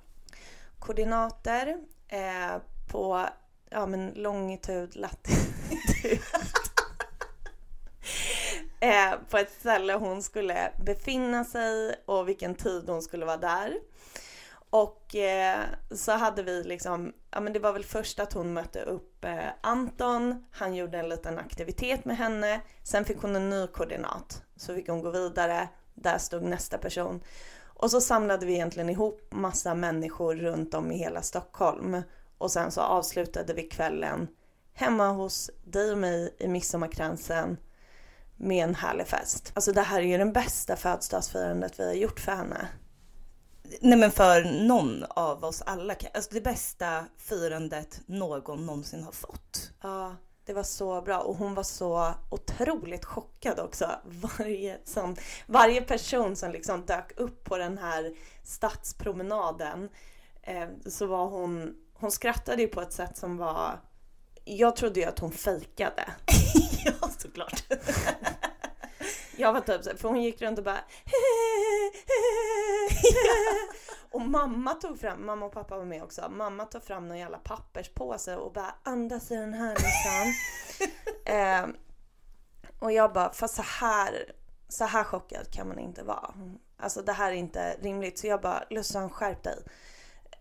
koordinater 0.79 1.79
eh, 2.09 2.57
på 2.91 3.27
ja, 3.71 3.87
men 3.87 4.11
longitud, 4.15 4.97
latitud. 4.97 5.49
eh, 8.81 9.13
på 9.31 9.39
ett 9.39 9.53
ställe 9.61 9.93
hon 9.95 10.23
skulle 10.23 10.73
befinna 10.87 11.45
sig 11.45 11.95
och 12.07 12.29
vilken 12.29 12.55
tid 12.55 12.89
hon 12.89 13.03
skulle 13.03 13.25
vara 13.27 13.37
där. 13.37 13.75
Och 14.71 15.15
eh, 15.15 15.65
så 15.91 16.13
hade 16.13 16.43
vi 16.43 16.65
liksom, 16.65 17.13
ja 17.31 17.41
men 17.41 17.53
det 17.53 17.59
var 17.59 17.73
väl 17.73 17.85
först 17.85 18.21
att 18.21 18.33
hon 18.33 18.53
mötte 18.53 18.83
upp 18.83 19.25
eh, 19.25 19.49
Anton, 19.61 20.45
han 20.51 20.75
gjorde 20.75 20.99
en 20.99 21.09
liten 21.09 21.39
aktivitet 21.39 22.05
med 22.05 22.17
henne, 22.17 22.61
sen 22.83 23.05
fick 23.05 23.19
hon 23.19 23.37
en 23.37 23.51
ny 23.51 23.67
koordinat. 23.67 24.43
Så 24.57 24.75
fick 24.75 24.89
hon 24.89 25.03
gå 25.03 25.11
vidare, 25.11 25.69
där 25.95 26.19
stod 26.19 26.43
nästa 26.43 26.79
person. 26.79 27.21
Och 27.65 27.91
så 27.91 28.01
samlade 28.01 28.47
vi 28.47 28.55
egentligen 28.55 28.91
ihop 28.91 29.21
massa 29.31 29.75
människor 29.75 30.35
runt 30.35 30.75
om 30.75 30.93
i 30.93 30.99
hela 30.99 31.23
Stockholm. 31.23 32.03
Och 32.39 32.51
sen 32.51 32.71
så 32.71 32.81
avslutade 32.81 33.55
vi 33.55 33.63
kvällen 33.63 34.29
hemma 34.75 35.09
hos 35.09 35.51
dig 35.65 35.93
och 35.93 35.99
mig 35.99 36.35
i 36.39 36.49
Midsommarkransen 36.49 37.57
med 38.37 38.65
en 38.65 38.75
härlig 38.75 39.07
fest. 39.07 39.53
Alltså 39.55 39.73
det 39.73 39.83
här 39.83 40.01
är 40.01 40.07
ju 40.07 40.19
den 40.19 40.33
bästa 40.33 40.77
födelsedagsfirandet 40.77 41.81
vi 41.81 41.87
har 41.87 41.95
gjort 41.95 42.21
för 42.21 42.33
henne. 42.33 42.69
Nej 43.81 43.99
men 43.99 44.11
för 44.11 44.45
någon 44.67 45.05
av 45.09 45.45
oss 45.45 45.63
alla. 45.67 45.95
Alltså 46.15 46.31
det 46.35 46.41
bästa 46.41 47.05
firandet 47.19 48.01
någon 48.07 48.67
någonsin 48.67 49.03
har 49.03 49.13
fått. 49.13 49.71
Ja, 49.83 50.17
det 50.45 50.53
var 50.53 50.63
så 50.63 51.03
bra 51.03 51.19
och 51.19 51.37
hon 51.37 51.55
var 51.55 51.63
så 51.63 52.15
otroligt 52.31 53.05
chockad 53.05 53.61
också. 53.61 53.91
Varje, 54.05 54.79
som, 54.85 55.17
varje 55.47 55.83
person 55.83 56.37
som 56.37 56.53
liksom 56.53 56.87
dök 56.87 57.21
upp 57.21 57.45
på 57.45 57.59
den 57.59 57.79
här 57.79 58.15
stadspromenaden 58.45 59.89
eh, 60.43 60.69
så 60.87 61.07
var 61.07 61.27
hon, 61.27 61.75
hon 61.95 62.11
skrattade 62.11 62.63
ju 62.63 62.69
på 62.69 62.81
ett 62.81 62.93
sätt 62.93 63.17
som 63.17 63.37
var 63.37 63.81
jag 64.45 64.77
trodde 64.77 65.01
ju 65.01 65.07
att 65.07 65.19
hon 65.19 65.33
fejkade. 65.33 66.05
ja, 66.85 67.09
såklart. 67.19 67.65
jag 69.39 69.53
var 69.53 69.61
typ 69.61 69.85
så 69.85 69.97
för 69.97 70.09
hon 70.09 70.23
gick 70.23 70.43
runt 70.43 70.59
och 70.59 70.65
bara 70.65 70.81
Och 74.11 74.21
mamma 74.21 74.75
tog 74.75 75.01
fram, 75.01 75.27
mamma 75.27 75.47
och 75.47 75.53
pappa 75.53 75.77
var 75.77 75.85
med 75.85 76.03
också, 76.03 76.29
mamma 76.31 76.65
tog 76.65 76.83
fram 76.83 77.09
någon 77.09 77.19
jävla 77.19 77.39
papperspåse 77.39 78.37
och 78.37 78.53
bara 78.53 78.75
andas 78.83 79.31
i 79.31 79.35
den 79.35 79.55
här 79.55 79.77
liksom. 79.77 80.35
eh, 81.35 81.67
och 82.79 82.93
jag 82.93 83.13
bara, 83.13 83.33
fast 83.33 83.55
så 83.55 83.63
här, 83.63 84.33
så 84.69 84.85
här 84.85 85.05
chockad 85.05 85.53
kan 85.53 85.69
man 85.69 85.79
inte 85.79 86.03
vara. 86.03 86.35
Alltså 86.77 87.03
det 87.03 87.13
här 87.13 87.31
är 87.31 87.37
inte 87.37 87.77
rimligt. 87.83 88.19
Så 88.19 88.27
jag 88.27 88.41
bara, 88.41 88.65
Lussan 88.71 89.11
skärp 89.11 89.43
dig. 89.43 89.59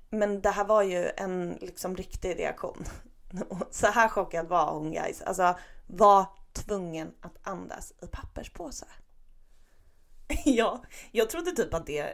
Men 0.10 0.42
det 0.42 0.50
här 0.50 0.66
var 0.66 0.84
ju 0.84 1.10
en 1.18 1.58
liksom 1.62 1.96
riktig 1.96 2.40
reaktion. 2.40 2.86
Så 3.72 3.88
här 3.88 4.08
chockad 4.08 4.48
var 4.48 4.72
hon 4.72 4.92
guys. 4.92 5.22
Alltså 5.22 5.56
var 5.88 6.26
tvungen 6.64 7.14
att 7.22 7.48
andas 7.48 7.94
i 8.02 8.08
papperspåse. 8.08 8.86
Ja, 10.46 10.84
jag 11.12 11.30
trodde 11.30 11.52
typ 11.52 11.74
att 11.74 11.86
det 11.86 12.14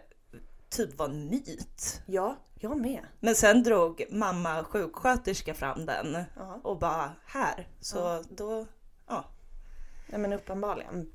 typ 0.69 0.97
var 0.97 1.05
en 1.05 1.29
myt. 1.29 2.01
Ja, 2.05 2.37
jag 2.55 2.77
med. 2.77 3.05
Men 3.19 3.35
sen 3.35 3.63
drog 3.63 4.03
mamma 4.09 4.63
sjuksköterska 4.63 5.53
fram 5.53 5.85
den 5.85 6.15
uh-huh. 6.15 6.61
och 6.61 6.79
bara 6.79 7.11
här. 7.25 7.67
Så 7.79 7.97
uh-huh. 7.97 8.25
då, 8.29 8.67
ja. 9.07 9.25
Nej 10.07 10.19
men 10.19 10.33
uppenbarligen. 10.33 11.11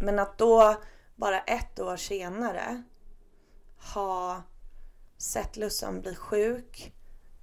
Men 0.00 0.18
att 0.18 0.38
då 0.38 0.76
bara 1.16 1.40
ett 1.40 1.80
år 1.80 1.96
senare 1.96 2.82
ha 3.94 4.42
sett 5.18 5.56
Lussan 5.56 6.00
bli 6.00 6.14
sjuk, 6.14 6.94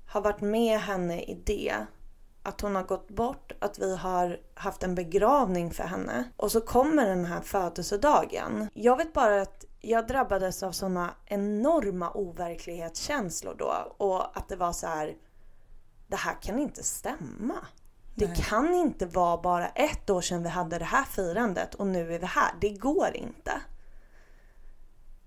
har 0.08 0.22
varit 0.22 0.42
med 0.42 0.80
henne 0.80 1.22
i 1.22 1.42
det. 1.46 1.86
Att 2.48 2.62
hon 2.62 2.76
har 2.76 2.84
gått 2.84 3.10
bort, 3.10 3.52
att 3.60 3.80
vi 3.80 3.96
har 3.96 4.40
haft 4.54 4.84
en 4.84 4.96
begravning 4.96 5.72
för 5.72 5.84
henne. 5.84 6.24
Och 6.38 6.52
så 6.52 6.62
kommer 6.62 7.06
den 7.06 7.26
här 7.26 7.42
födelsedagen. 7.42 8.70
Jag 8.74 8.98
vet 8.98 9.14
bara 9.14 9.42
att 9.42 9.66
jag 9.82 10.08
drabbades 10.08 10.64
av 10.64 10.72
såna 10.72 11.10
enorma 11.26 12.12
overklighetskänslor 12.12 13.56
då. 13.60 13.96
Och 13.98 14.38
att 14.38 14.50
det 14.50 14.56
var 14.56 14.74
så 14.74 14.88
här, 14.88 15.16
det 16.08 16.16
här 16.16 16.42
kan 16.42 16.60
inte 16.60 16.84
stämma. 16.84 17.56
Det 18.16 18.28
Nej. 18.28 18.44
kan 18.50 18.74
inte 18.74 19.06
vara 19.06 19.38
bara 19.38 19.68
ett 19.68 20.10
år 20.10 20.22
sedan 20.22 20.44
vi 20.44 20.50
hade 20.50 20.80
det 20.80 20.86
här 20.86 21.04
firandet 21.04 21.76
och 21.76 21.88
nu 21.88 22.14
är 22.14 22.20
vi 22.20 22.26
här. 22.26 22.52
Det 22.62 22.70
går 22.70 23.16
inte. 23.16 23.62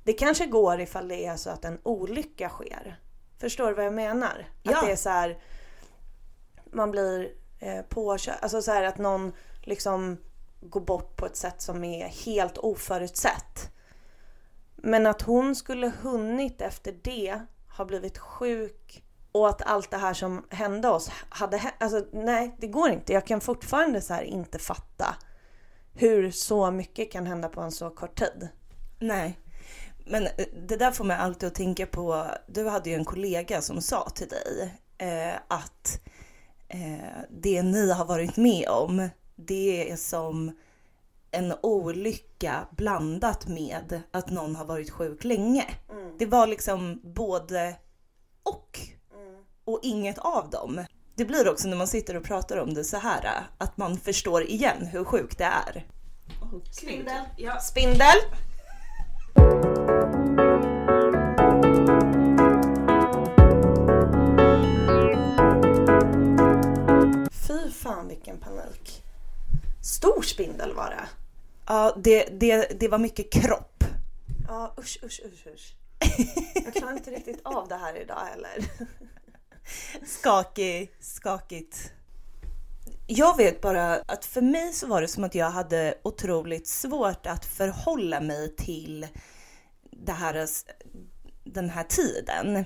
Det 0.05 0.13
kanske 0.13 0.47
går 0.47 0.81
ifall 0.81 1.09
det 1.09 1.27
är 1.27 1.37
så 1.37 1.51
att 1.51 1.65
en 1.65 1.79
olycka 1.83 2.49
sker. 2.49 3.01
Förstår 3.39 3.69
du 3.69 3.75
vad 3.75 3.85
jag 3.85 3.95
menar? 3.95 4.49
Ja. 4.63 4.79
Att 4.79 4.87
det 4.87 4.93
är 4.93 4.97
så 4.97 5.09
här, 5.11 5.43
man 6.73 6.91
blir 6.91 7.33
eh, 7.59 7.83
påkörd. 7.83 8.37
Alltså 8.43 8.63
så 8.63 8.73
här 8.73 8.83
att 8.83 8.99
någon 8.99 9.33
liksom 9.63 10.17
går 10.61 10.81
bort 10.81 11.17
på 11.17 11.27
ett 11.27 11.37
sätt 11.37 11.63
som 11.63 11.85
är 11.85 12.07
helt 12.09 12.59
oförutsett. 12.59 13.71
Men 14.77 15.07
att 15.07 15.23
hon 15.23 15.57
skulle 15.57 15.93
hunnit 16.03 16.61
efter 16.61 16.95
det 17.03 17.41
ha 17.77 17.85
blivit 17.85 18.19
sjuk 18.19 19.05
och 19.33 19.49
att 19.49 19.63
allt 19.63 19.91
det 19.91 19.97
här 19.97 20.15
som 20.15 20.47
hände 20.51 20.89
oss 20.89 21.11
hade 21.29 21.57
hänt. 21.57 21.75
Alltså 21.79 22.07
nej, 22.13 22.57
det 22.59 22.67
går 22.67 22.91
inte. 22.91 23.13
Jag 23.13 23.27
kan 23.27 23.41
fortfarande 23.41 24.01
så 24.01 24.21
inte 24.21 24.59
fatta 24.59 25.17
hur 25.93 26.31
så 26.31 26.71
mycket 26.71 27.13
kan 27.13 27.27
hända 27.27 27.49
på 27.49 27.61
en 27.61 27.73
så 27.73 27.91
kort 27.91 28.19
tid. 28.19 28.49
Nej. 28.99 29.39
Men 30.07 30.27
eh, 30.27 30.47
det 30.69 30.77
där 30.77 30.91
får 30.91 31.05
mig 31.05 31.17
alltid 31.17 31.47
att 31.47 31.55
tänka 31.55 31.87
på, 31.87 32.27
du 32.47 32.69
hade 32.69 32.91
ju 32.91 32.97
en 32.97 33.05
kollega 33.05 33.63
som 33.63 33.83
sa 33.83 34.11
till 34.11 34.29
dig 34.29 34.75
eh, 34.99 35.35
att 35.49 36.01
eh, 36.05 36.11
det 37.31 37.63
ni 37.63 37.93
har 37.93 38.05
varit 38.05 38.37
med 38.37 38.69
om, 38.69 39.09
det 39.37 39.91
är 39.91 39.97
som 39.97 40.53
en 41.31 41.55
olycka 41.63 42.67
blandat 42.71 43.47
med 43.47 44.03
att 44.11 44.31
någon 44.31 44.57
har 44.57 44.65
varit 44.65 44.91
sjuk 44.91 45.25
länge. 45.25 45.67
Mm. 45.91 46.19
Det 46.19 46.27
var 46.27 46.47
liksom 46.47 47.01
både 47.03 47.77
och. 48.43 48.81
Mm. 49.15 49.43
Och 49.65 49.81
inget 49.83 50.19
av 50.19 50.51
dem. 50.51 50.85
Det 51.15 51.25
blir 51.25 51.51
också 51.51 51.69
när 51.69 51.77
man 51.77 51.89
sitter 51.89 52.17
och 52.17 52.25
pratar 52.25 52.57
om 52.57 52.75
det 52.75 52.85
så 52.85 52.97
här 52.97 53.47
att 53.59 53.77
man 53.77 53.97
förstår 53.97 54.43
igen 54.43 54.87
hur 54.87 55.05
sjukt 55.05 55.39
det 55.39 55.45
är. 55.45 55.87
Spindel. 56.73 57.23
Ja. 57.37 57.61
Spindel. 57.61 58.17
Fan 67.83 68.09
vilken 68.09 68.39
panik. 68.39 69.03
Stor 69.83 70.23
spindel 70.23 70.75
var 70.75 70.91
det. 70.91 71.09
Ja, 71.67 71.97
det, 71.97 72.41
det, 72.41 72.81
det 72.81 72.89
var 72.89 72.99
mycket 72.99 73.33
kropp. 73.33 73.85
Ja, 74.49 74.75
usch, 74.79 74.99
usch, 75.03 75.21
usch, 75.25 75.47
usch. 75.47 75.77
Jag 76.65 76.75
klarar 76.75 76.93
inte 76.93 77.11
riktigt 77.11 77.41
av 77.45 77.69
det 77.69 77.75
här 77.77 77.95
idag 78.03 78.21
heller. 78.31 78.65
Skakig, 80.07 80.93
skakigt. 81.01 81.93
Jag 83.07 83.37
vet 83.37 83.61
bara 83.61 83.95
att 83.95 84.25
för 84.25 84.41
mig 84.41 84.73
så 84.73 84.87
var 84.87 85.01
det 85.01 85.09
som 85.09 85.25
att 85.25 85.35
jag 85.35 85.51
hade 85.51 85.95
otroligt 86.03 86.69
svårt 86.69 87.27
att 87.27 87.45
förhålla 87.45 88.21
mig 88.21 88.57
till 88.57 89.07
det 89.91 90.13
här, 90.13 90.47
den 91.45 91.71
här 91.71 91.85
tiden. 91.85 92.65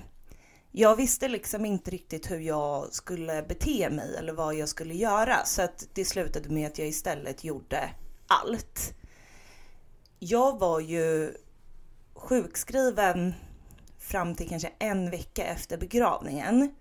Jag 0.77 0.95
visste 0.95 1.27
liksom 1.27 1.65
inte 1.65 1.91
riktigt 1.91 2.31
hur 2.31 2.39
jag 2.39 2.93
skulle 2.93 3.43
bete 3.43 3.89
mig 3.89 4.15
eller 4.15 4.33
vad 4.33 4.55
jag 4.55 4.69
skulle 4.69 4.93
göra 4.93 5.45
så 5.45 5.61
att 5.61 5.87
det 5.93 6.05
slutade 6.05 6.49
med 6.49 6.67
att 6.67 6.77
jag 6.77 6.87
istället 6.87 7.43
gjorde 7.43 7.89
allt. 8.27 8.93
Jag 10.19 10.59
var 10.59 10.79
ju 10.79 11.33
sjukskriven 12.13 13.33
fram 13.99 14.35
till 14.35 14.49
kanske 14.49 14.71
en 14.79 15.09
vecka 15.11 15.43
efter 15.43 15.77
begravningen. 15.77 16.75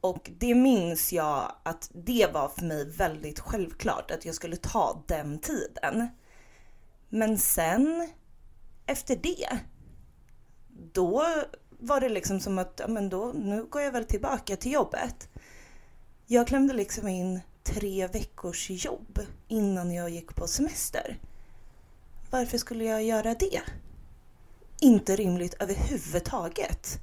Och 0.00 0.30
det 0.38 0.54
minns 0.54 1.12
jag 1.12 1.52
att 1.62 1.90
det 1.94 2.26
var 2.32 2.48
för 2.48 2.64
mig 2.64 2.90
väldigt 2.90 3.40
självklart 3.40 4.10
att 4.10 4.24
jag 4.24 4.34
skulle 4.34 4.56
ta 4.56 5.04
den 5.08 5.38
tiden. 5.38 6.08
Men 7.08 7.38
sen 7.38 8.08
efter 8.86 9.16
det, 9.16 9.58
då 10.92 11.24
var 11.80 12.00
det 12.00 12.08
liksom 12.08 12.40
som 12.40 12.58
att, 12.58 12.80
ja 12.82 12.88
men 12.88 13.08
då, 13.08 13.32
nu 13.34 13.64
går 13.64 13.82
jag 13.82 13.92
väl 13.92 14.04
tillbaka 14.04 14.56
till 14.56 14.72
jobbet. 14.72 15.28
Jag 16.26 16.46
klämde 16.46 16.74
liksom 16.74 17.08
in 17.08 17.40
tre 17.62 18.06
veckors 18.06 18.70
jobb 18.70 19.18
innan 19.48 19.94
jag 19.94 20.10
gick 20.10 20.34
på 20.34 20.46
semester. 20.46 21.18
Varför 22.30 22.58
skulle 22.58 22.84
jag 22.84 23.02
göra 23.02 23.34
det? 23.34 23.60
Inte 24.80 25.16
rimligt 25.16 25.54
överhuvudtaget. 25.54 27.02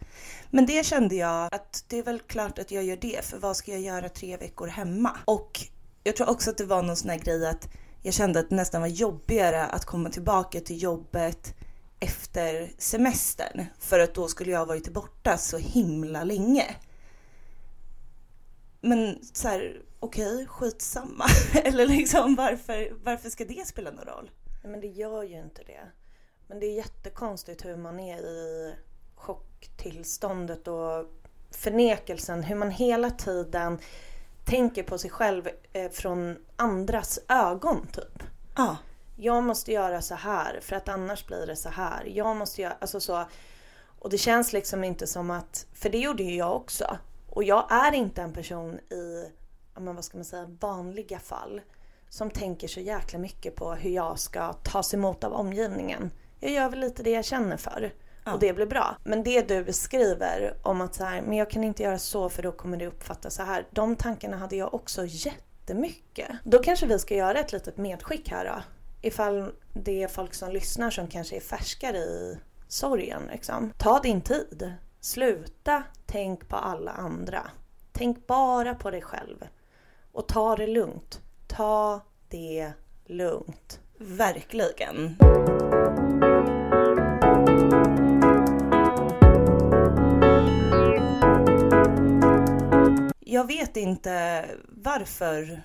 Men 0.49 0.65
det 0.65 0.85
kände 0.85 1.15
jag 1.15 1.53
att 1.53 1.85
det 1.87 1.97
är 1.97 2.03
väl 2.03 2.19
klart 2.19 2.59
att 2.59 2.71
jag 2.71 2.83
gör 2.83 2.97
det, 2.97 3.25
för 3.25 3.37
vad 3.37 3.57
ska 3.57 3.71
jag 3.71 3.81
göra 3.81 4.09
tre 4.09 4.37
veckor 4.37 4.67
hemma? 4.67 5.17
Och 5.25 5.59
jag 6.03 6.15
tror 6.15 6.29
också 6.29 6.49
att 6.49 6.57
det 6.57 6.65
var 6.65 6.83
någon 6.83 6.95
sån 6.95 7.09
här 7.09 7.17
grej 7.17 7.47
att 7.47 7.69
jag 8.01 8.13
kände 8.13 8.39
att 8.39 8.49
det 8.49 8.55
nästan 8.55 8.81
var 8.81 8.87
jobbigare 8.87 9.65
att 9.65 9.85
komma 9.85 10.09
tillbaka 10.09 10.59
till 10.59 10.83
jobbet 10.83 11.55
efter 11.99 12.71
semestern. 12.77 13.65
För 13.79 13.99
att 13.99 14.13
då 14.13 14.27
skulle 14.27 14.51
jag 14.51 14.59
ha 14.59 14.65
varit 14.65 14.89
borta 14.89 15.37
så 15.37 15.57
himla 15.57 16.23
länge. 16.23 16.75
Men 18.81 19.19
så 19.33 19.47
här, 19.47 19.81
okej, 19.99 20.33
okay, 20.33 20.45
skitsamma. 20.45 21.25
Eller 21.63 21.87
liksom 21.87 22.35
varför, 22.35 22.93
varför 23.03 23.29
ska 23.29 23.45
det 23.45 23.67
spela 23.67 23.91
någon 23.91 24.05
roll? 24.05 24.31
Nej, 24.63 24.71
men 24.71 24.81
det 24.81 24.87
gör 24.87 25.23
ju 25.23 25.39
inte 25.39 25.63
det. 25.63 25.91
Men 26.47 26.59
det 26.59 26.65
är 26.65 26.73
jättekonstigt 26.73 27.65
hur 27.65 27.77
man 27.77 27.99
är 27.99 28.21
i 28.21 28.75
chocktillståndet 29.15 30.67
och 30.67 31.05
förnekelsen. 31.51 32.43
Hur 32.43 32.55
man 32.55 32.71
hela 32.71 33.09
tiden 33.09 33.79
tänker 34.45 34.83
på 34.83 34.97
sig 34.97 35.09
själv 35.09 35.49
eh, 35.73 35.91
från 35.91 36.37
andras 36.55 37.19
ögon 37.27 37.87
typ. 37.87 38.23
Ja. 38.55 38.77
Jag 39.19 39.43
måste 39.43 39.71
göra 39.71 40.01
så 40.01 40.15
här 40.15 40.59
för 40.61 40.75
att 40.75 40.89
annars 40.89 41.25
blir 41.25 41.45
det 41.47 41.55
så 41.55 41.69
här. 41.69 42.05
Jag 42.05 42.35
måste 42.35 42.61
göra, 42.61 42.73
alltså 42.79 42.99
så. 42.99 43.25
Och 43.99 44.09
det 44.09 44.17
känns 44.17 44.53
liksom 44.53 44.83
inte 44.83 45.07
som 45.07 45.31
att, 45.31 45.65
för 45.73 45.89
det 45.89 45.97
gjorde 45.97 46.23
ju 46.23 46.35
jag 46.35 46.55
också. 46.55 46.97
Och 47.29 47.43
jag 47.43 47.71
är 47.71 47.93
inte 47.93 48.21
en 48.21 48.33
person 48.33 48.79
i, 48.79 49.31
men 49.79 49.95
vad 49.95 50.05
ska 50.05 50.17
man 50.17 50.25
säga, 50.25 50.45
vanliga 50.59 51.19
fall 51.19 51.61
som 52.09 52.31
tänker 52.31 52.67
så 52.67 52.79
jäkla 52.79 53.19
mycket 53.19 53.55
på 53.55 53.73
hur 53.73 53.89
jag 53.89 54.19
ska 54.19 54.53
tas 54.53 54.93
emot 54.93 55.23
av 55.23 55.33
omgivningen. 55.33 56.11
Jag 56.39 56.51
gör 56.51 56.69
väl 56.69 56.79
lite 56.79 57.03
det 57.03 57.11
jag 57.11 57.25
känner 57.25 57.57
för. 57.57 57.93
Ja. 58.25 58.33
Och 58.33 58.39
det 58.39 58.53
blir 58.53 58.65
bra. 58.65 58.97
Men 59.03 59.23
det 59.23 59.47
du 59.47 59.63
beskriver 59.63 60.57
om 60.63 60.81
att 60.81 60.95
så 60.95 61.03
här, 61.03 61.21
men 61.21 61.37
jag 61.37 61.49
kan 61.49 61.63
inte 61.63 61.83
göra 61.83 61.99
så 61.99 62.29
för 62.29 62.43
då 62.43 62.51
kommer 62.51 62.77
det 62.77 62.87
uppfattas 62.87 63.35
så 63.35 63.43
här. 63.43 63.67
De 63.71 63.95
tankarna 63.95 64.37
hade 64.37 64.55
jag 64.55 64.73
också 64.73 65.05
jättemycket. 65.05 66.27
Då 66.43 66.59
kanske 66.59 66.85
vi 66.85 66.99
ska 66.99 67.15
göra 67.15 67.39
ett 67.39 67.51
litet 67.51 67.77
medskick 67.77 68.29
här 68.29 68.45
då. 68.45 68.61
Ifall 69.01 69.51
det 69.73 70.03
är 70.03 70.07
folk 70.07 70.33
som 70.33 70.51
lyssnar 70.51 70.91
som 70.91 71.07
kanske 71.07 71.35
är 71.35 71.41
färskare 71.41 71.97
i 71.97 72.37
sorgen 72.67 73.21
liksom. 73.31 73.73
Ta 73.77 73.99
din 73.99 74.21
tid. 74.21 74.73
Sluta 74.99 75.83
tänk 76.05 76.47
på 76.47 76.55
alla 76.55 76.91
andra. 76.91 77.51
Tänk 77.91 78.27
bara 78.27 78.75
på 78.75 78.91
dig 78.91 79.01
själv. 79.01 79.47
Och 80.11 80.27
ta 80.27 80.55
det 80.55 80.67
lugnt. 80.67 81.21
Ta 81.47 82.01
det 82.29 82.71
lugnt. 83.05 83.79
Verkligen. 83.97 85.17
Jag 93.19 93.47
vet 93.47 93.77
inte 93.77 94.45
varför 94.69 95.61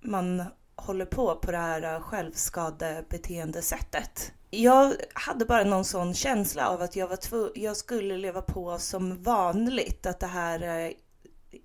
man 0.00 0.44
håller 0.82 1.06
på 1.06 1.36
på 1.36 1.50
det 1.50 1.58
här 1.58 1.94
eh, 1.94 2.00
självskadebeteendesättet. 2.00 4.32
Jag 4.50 4.94
hade 5.12 5.44
bara 5.44 5.64
någon 5.64 5.84
sån 5.84 6.14
känsla 6.14 6.68
av 6.68 6.82
att 6.82 6.96
jag, 6.96 7.08
var 7.08 7.16
tv- 7.16 7.50
jag 7.54 7.76
skulle 7.76 8.16
leva 8.16 8.42
på 8.42 8.78
som 8.78 9.22
vanligt, 9.22 10.06
att 10.06 10.20
det 10.20 10.26
här 10.26 10.86
eh, 10.86 10.92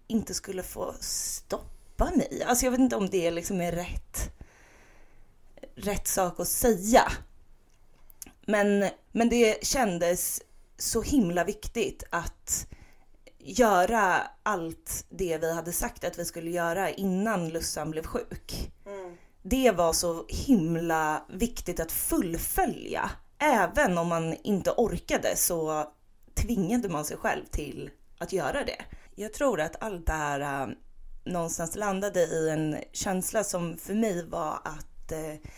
inte 0.07 0.33
skulle 0.33 0.63
få 0.63 0.93
stoppa 0.99 2.11
mig. 2.15 2.43
Alltså 2.47 2.65
jag 2.65 2.71
vet 2.71 2.79
inte 2.79 2.95
om 2.95 3.09
det 3.09 3.31
liksom 3.31 3.61
är 3.61 3.71
rätt, 3.71 4.31
rätt 5.75 6.07
sak 6.07 6.39
att 6.39 6.47
säga. 6.47 7.11
Men, 8.45 8.89
men 9.11 9.29
det 9.29 9.65
kändes 9.65 10.41
så 10.77 11.01
himla 11.01 11.43
viktigt 11.43 12.03
att 12.09 12.67
göra 13.39 14.21
allt 14.43 15.05
det 15.09 15.37
vi 15.37 15.53
hade 15.53 15.71
sagt 15.71 16.03
att 16.03 16.19
vi 16.19 16.25
skulle 16.25 16.51
göra 16.51 16.89
innan 16.89 17.49
Lussan 17.49 17.91
blev 17.91 18.03
sjuk. 18.03 18.71
Mm. 18.85 18.96
Det 19.49 19.71
var 19.71 19.93
så 19.93 20.25
himla 20.27 21.23
viktigt 21.29 21.79
att 21.79 21.91
fullfölja. 21.91 23.11
Även 23.39 23.97
om 23.97 24.07
man 24.07 24.35
inte 24.43 24.71
orkade 24.71 25.35
så 25.35 25.91
tvingade 26.33 26.89
man 26.89 27.05
sig 27.05 27.17
själv 27.17 27.45
till 27.45 27.89
att 28.17 28.33
göra 28.33 28.63
det. 28.63 28.81
Jag 29.15 29.33
tror 29.33 29.61
att 29.61 29.83
allt 29.83 30.05
det 30.05 30.13
här 30.13 30.39
äh, 30.39 30.73
någonstans 31.23 31.75
landade 31.75 32.19
i 32.19 32.49
en 32.49 32.77
känsla 32.91 33.43
som 33.43 33.77
för 33.77 33.93
mig 33.93 34.25
var 34.29 34.59
att 34.63 35.11
äh, 35.11 35.49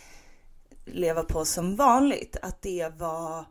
leva 0.85 1.23
på 1.23 1.45
som 1.45 1.75
vanligt. 1.75 2.37
Att 2.41 2.61
det 2.61 2.93
var 2.97 3.45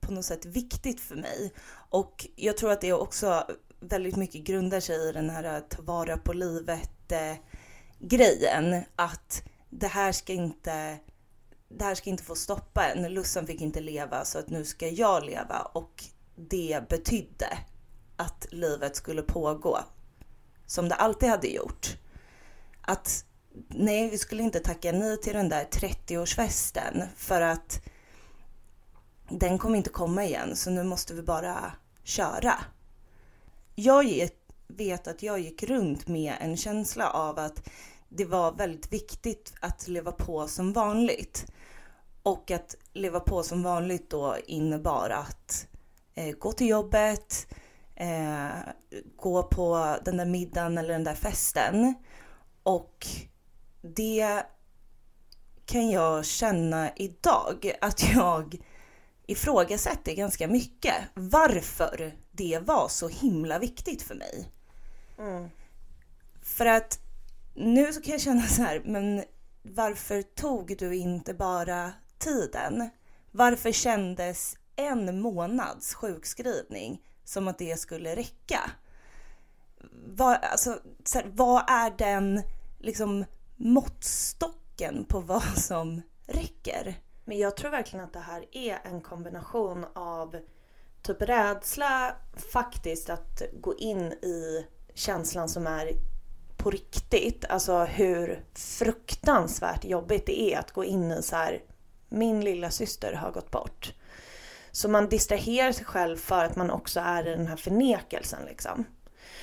på 0.00 0.12
något 0.12 0.24
sätt 0.24 0.44
viktigt 0.44 1.00
för 1.00 1.16
mig. 1.16 1.52
Och 1.90 2.26
jag 2.36 2.56
tror 2.56 2.72
att 2.72 2.80
det 2.80 2.92
också 2.92 3.46
väldigt 3.80 4.16
mycket 4.16 4.44
grundar 4.44 4.80
sig 4.80 5.08
i 5.08 5.12
den 5.12 5.30
här 5.30 5.56
äh, 5.56 5.60
ta 5.60 5.82
vara 5.82 6.16
på 6.16 6.32
livet 6.32 7.12
äh, 7.12 7.36
grejen. 8.08 8.84
Att 8.96 9.42
det 9.70 9.86
här 9.86 10.12
ska 10.12 10.32
inte 10.32 10.98
det 11.68 11.84
här 11.84 11.94
ska 11.94 12.10
inte 12.10 12.24
få 12.24 12.34
stoppa 12.34 12.84
en. 12.84 13.14
Lussan 13.14 13.46
fick 13.46 13.60
inte 13.60 13.80
leva 13.80 14.24
så 14.24 14.38
att 14.38 14.48
nu 14.48 14.64
ska 14.64 14.88
jag 14.88 15.24
leva 15.24 15.60
och 15.60 16.04
det 16.36 16.88
betydde 16.88 17.58
att 18.16 18.46
livet 18.50 18.96
skulle 18.96 19.22
pågå 19.22 19.78
som 20.66 20.88
det 20.88 20.94
alltid 20.94 21.28
hade 21.28 21.48
gjort. 21.48 21.96
Att 22.80 23.24
nej, 23.68 24.10
vi 24.10 24.18
skulle 24.18 24.42
inte 24.42 24.60
tacka 24.60 24.92
nej 24.92 25.20
till 25.20 25.32
den 25.32 25.48
där 25.48 25.64
30-årsfesten 25.64 27.06
för 27.16 27.40
att 27.40 27.80
den 29.28 29.58
kommer 29.58 29.76
inte 29.76 29.90
komma 29.90 30.24
igen 30.24 30.56
så 30.56 30.70
nu 30.70 30.84
måste 30.84 31.14
vi 31.14 31.22
bara 31.22 31.72
köra. 32.04 32.54
Jag 33.74 34.28
vet 34.66 35.08
att 35.08 35.22
jag 35.22 35.40
gick 35.40 35.62
runt 35.62 36.08
med 36.08 36.34
en 36.40 36.56
känsla 36.56 37.10
av 37.10 37.38
att 37.38 37.68
det 38.16 38.24
var 38.24 38.52
väldigt 38.52 38.92
viktigt 38.92 39.54
att 39.60 39.88
leva 39.88 40.12
på 40.12 40.48
som 40.48 40.72
vanligt. 40.72 41.46
Och 42.22 42.50
att 42.50 42.76
leva 42.92 43.20
på 43.20 43.42
som 43.42 43.62
vanligt 43.62 44.10
då 44.10 44.36
innebar 44.46 45.10
att 45.10 45.66
eh, 46.14 46.36
gå 46.36 46.52
till 46.52 46.68
jobbet, 46.68 47.46
eh, 47.94 48.48
gå 49.16 49.42
på 49.42 49.96
den 50.04 50.16
där 50.16 50.24
middagen 50.24 50.78
eller 50.78 50.92
den 50.92 51.04
där 51.04 51.14
festen. 51.14 51.94
Och 52.62 53.06
det 53.82 54.42
kan 55.66 55.90
jag 55.90 56.24
känna 56.24 56.90
idag 56.96 57.72
att 57.80 58.12
jag 58.14 58.56
ifrågasätter 59.26 60.14
ganska 60.14 60.48
mycket 60.48 60.94
varför 61.14 62.14
det 62.30 62.58
var 62.62 62.88
så 62.88 63.08
himla 63.08 63.58
viktigt 63.58 64.02
för 64.02 64.14
mig. 64.14 64.50
Mm. 65.18 65.48
För 66.42 66.66
att 66.66 67.03
nu 67.54 67.92
så 67.92 68.00
kan 68.00 68.12
jag 68.12 68.20
känna 68.20 68.42
så 68.42 68.62
här, 68.62 68.82
men 68.84 69.24
varför 69.62 70.22
tog 70.22 70.78
du 70.78 70.96
inte 70.96 71.34
bara 71.34 71.92
tiden? 72.18 72.90
Varför 73.30 73.72
kändes 73.72 74.56
en 74.76 75.20
månads 75.20 75.94
sjukskrivning 75.94 77.02
som 77.24 77.48
att 77.48 77.58
det 77.58 77.80
skulle 77.80 78.16
räcka? 78.16 78.60
Vad, 80.06 80.38
alltså, 80.42 80.78
så 81.04 81.18
här, 81.18 81.30
vad 81.34 81.70
är 81.70 81.90
den 81.98 82.42
liksom 82.78 83.24
måttstocken 83.56 85.04
på 85.04 85.20
vad 85.20 85.58
som 85.58 86.02
räcker? 86.26 86.94
Men 87.24 87.38
jag 87.38 87.56
tror 87.56 87.70
verkligen 87.70 88.04
att 88.04 88.12
det 88.12 88.20
här 88.20 88.44
är 88.52 88.78
en 88.84 89.00
kombination 89.00 89.86
av 89.94 90.36
typ 91.02 91.22
rädsla 91.22 92.16
faktiskt 92.52 93.10
att 93.10 93.42
gå 93.60 93.74
in 93.76 94.12
i 94.12 94.66
känslan 94.94 95.48
som 95.48 95.66
är 95.66 95.90
på 96.64 96.70
riktigt. 96.70 97.44
Alltså 97.48 97.78
hur 97.78 98.44
fruktansvärt 98.54 99.84
jobbigt 99.84 100.26
det 100.26 100.40
är 100.40 100.58
att 100.58 100.72
gå 100.72 100.84
in 100.84 101.12
i 101.12 101.22
så 101.22 101.36
här 101.36 101.62
min 102.08 102.40
lilla 102.44 102.70
syster 102.70 103.12
har 103.12 103.30
gått 103.30 103.50
bort. 103.50 103.94
Så 104.70 104.88
man 104.88 105.08
distraherar 105.08 105.72
sig 105.72 105.84
själv 105.84 106.16
för 106.16 106.44
att 106.44 106.56
man 106.56 106.70
också 106.70 107.00
är 107.00 107.28
i 107.28 107.30
den 107.30 107.46
här 107.46 107.56
förnekelsen 107.56 108.44
liksom. 108.46 108.84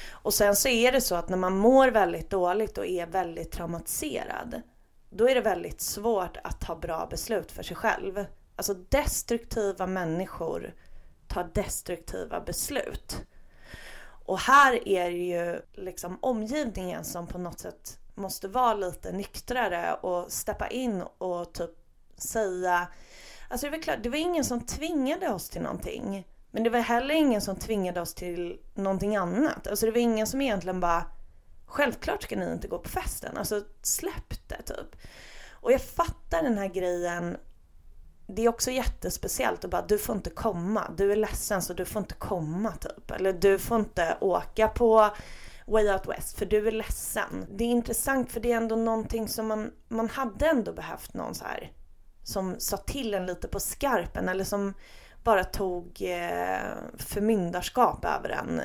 Och 0.10 0.34
sen 0.34 0.56
så 0.56 0.68
är 0.68 0.92
det 0.92 1.02
så 1.02 1.16
att 1.16 1.30
när 1.30 1.38
man 1.38 1.58
mår 1.58 1.88
väldigt 1.88 2.30
dåligt 2.30 2.78
och 2.78 2.86
är 2.86 3.06
väldigt 3.06 3.52
traumatiserad 3.52 4.62
då 5.10 5.30
är 5.30 5.36
det 5.36 5.42
väldigt 5.42 5.82
svårt 5.82 6.38
att 6.44 6.62
ta 6.62 6.76
bra 6.76 7.08
beslut 7.10 7.52
för 7.52 7.64
sig 7.64 7.76
själv. 7.76 8.26
Alltså 8.56 8.74
destruktiva 8.74 9.88
människor 9.88 10.74
tar 11.28 11.50
destruktiva 11.54 12.42
beslut. 12.42 13.26
Och 14.32 14.40
här 14.40 14.88
är 14.88 15.12
det 15.12 15.18
ju 15.18 15.62
liksom 15.74 16.18
omgivningen 16.22 17.06
som 17.06 17.28
på 17.28 17.38
något 17.38 17.60
sätt 17.60 17.98
måste 18.16 18.48
vara 18.48 18.74
lite 18.74 19.12
nyktrare 19.12 19.94
och 19.94 20.32
steppa 20.32 20.68
in 20.68 21.04
och 21.18 21.54
typ 21.54 21.72
säga 22.18 22.88
Alltså 23.50 23.68
det 23.68 23.72
var 23.72 23.84
klart, 23.84 24.00
det 24.04 24.10
var 24.10 24.18
ingen 24.18 24.44
som 24.46 24.66
tvingade 24.66 25.30
oss 25.30 25.50
till 25.50 25.62
någonting. 25.62 26.28
Men 26.52 26.64
det 26.64 26.70
var 26.70 26.80
heller 26.80 27.16
ingen 27.16 27.42
som 27.42 27.56
tvingade 27.56 28.02
oss 28.02 28.14
till 28.14 28.60
någonting 28.74 29.16
annat. 29.16 29.68
Alltså 29.68 29.86
det 29.86 29.92
var 29.92 30.00
ingen 30.00 30.28
som 30.28 30.42
egentligen 30.42 30.80
bara 30.80 31.06
Självklart 31.66 32.24
ska 32.24 32.36
ni 32.36 32.52
inte 32.52 32.68
gå 32.68 32.80
på 32.80 32.90
festen. 32.90 33.38
Alltså 33.38 33.64
släpp 33.82 34.48
det 34.48 34.62
typ. 34.62 34.96
Och 35.52 35.72
jag 35.72 35.82
fattar 35.82 36.44
den 36.44 36.58
här 36.58 36.68
grejen. 36.68 37.38
Det 38.36 38.46
är 38.46 38.50
också 38.50 38.72
jättespeciellt 38.72 39.66
att 39.66 39.72
bara 39.72 39.86
du 39.88 39.98
får 39.98 40.16
inte 40.16 40.30
komma. 40.30 40.92
Du 40.98 41.12
är 41.12 41.16
ledsen 41.16 41.62
så 41.62 41.74
du 41.74 41.86
får 41.86 42.00
inte 42.00 42.14
komma 42.14 42.72
typ. 42.72 43.12
Eller 43.12 43.34
du 43.34 43.60
får 43.60 43.80
inte 43.80 44.18
åka 44.22 44.68
på 44.68 45.10
Way 45.68 45.90
Out 45.90 46.08
West 46.08 46.38
för 46.40 46.46
du 46.46 46.68
är 46.68 46.72
ledsen. 46.72 47.46
Det 47.50 47.64
är 47.64 47.68
intressant 47.70 48.32
för 48.32 48.40
det 48.40 48.52
är 48.52 48.58
ändå 48.58 48.76
någonting 48.76 49.28
som 49.28 49.48
man, 49.48 49.72
man 49.88 50.10
hade 50.10 50.48
ändå 50.48 50.74
behövt 50.74 51.14
någon 51.14 51.36
så 51.36 51.46
här 51.46 51.72
som 52.24 52.56
sa 52.60 52.78
till 52.78 53.14
en 53.14 53.26
lite 53.26 53.48
på 53.48 53.60
skarpen 53.60 54.30
eller 54.30 54.44
som 54.44 54.74
bara 55.24 55.44
tog 55.44 56.02
eh, 56.02 56.60
förmyndarskap 56.98 58.06
över 58.06 58.30
en. 58.30 58.62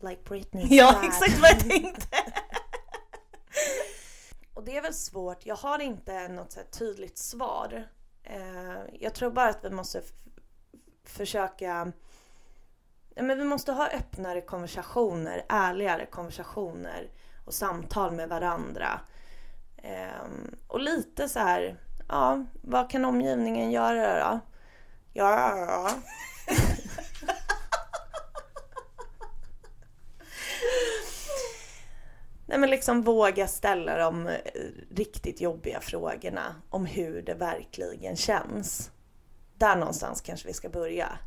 Like 0.00 0.20
Britney 0.28 0.66
Ja, 0.70 0.92
Spears. 0.92 1.06
exakt 1.06 1.40
vad 1.40 1.50
jag 1.50 1.60
tänkte. 1.60 2.16
Och 4.54 4.64
det 4.64 4.76
är 4.76 4.82
väl 4.82 4.94
svårt. 4.94 5.46
Jag 5.46 5.56
har 5.56 5.78
inte 5.78 6.28
något 6.28 6.52
så 6.52 6.60
tydligt 6.78 7.18
svar. 7.18 7.88
Eh, 8.26 8.94
jag 9.00 9.14
tror 9.14 9.30
bara 9.30 9.48
att 9.48 9.64
vi 9.64 9.70
måste 9.70 10.02
försöka... 11.04 11.92
Men 13.16 13.38
vi 13.38 13.44
måste 13.44 13.72
ha 13.72 13.88
öppnare 13.88 14.40
konversationer, 14.40 15.44
ärligare 15.48 16.06
konversationer 16.06 17.10
och 17.44 17.54
samtal 17.54 18.12
med 18.12 18.28
varandra. 18.28 19.00
Eh, 19.76 20.28
och 20.66 20.80
lite 20.80 21.28
så 21.28 21.38
här, 21.38 21.80
ja, 22.08 22.44
vad 22.62 22.90
kan 22.90 23.04
omgivningen 23.04 23.70
göra 23.70 24.30
då? 24.30 24.40
Ja, 25.12 25.90
Nej 32.46 32.58
men 32.58 32.70
liksom 32.70 33.02
våga 33.02 33.46
ställa 33.46 33.98
de 33.98 34.26
eh, 34.26 34.34
riktigt 34.90 35.40
jobbiga 35.40 35.80
frågorna 35.80 36.54
om 36.70 36.86
hur 36.86 37.22
det 37.22 37.34
verkligen 37.34 38.16
känns. 38.16 38.90
Där 39.58 39.76
någonstans 39.76 40.20
kanske 40.20 40.48
vi 40.48 40.54
ska 40.54 40.68
börja. 40.68 41.18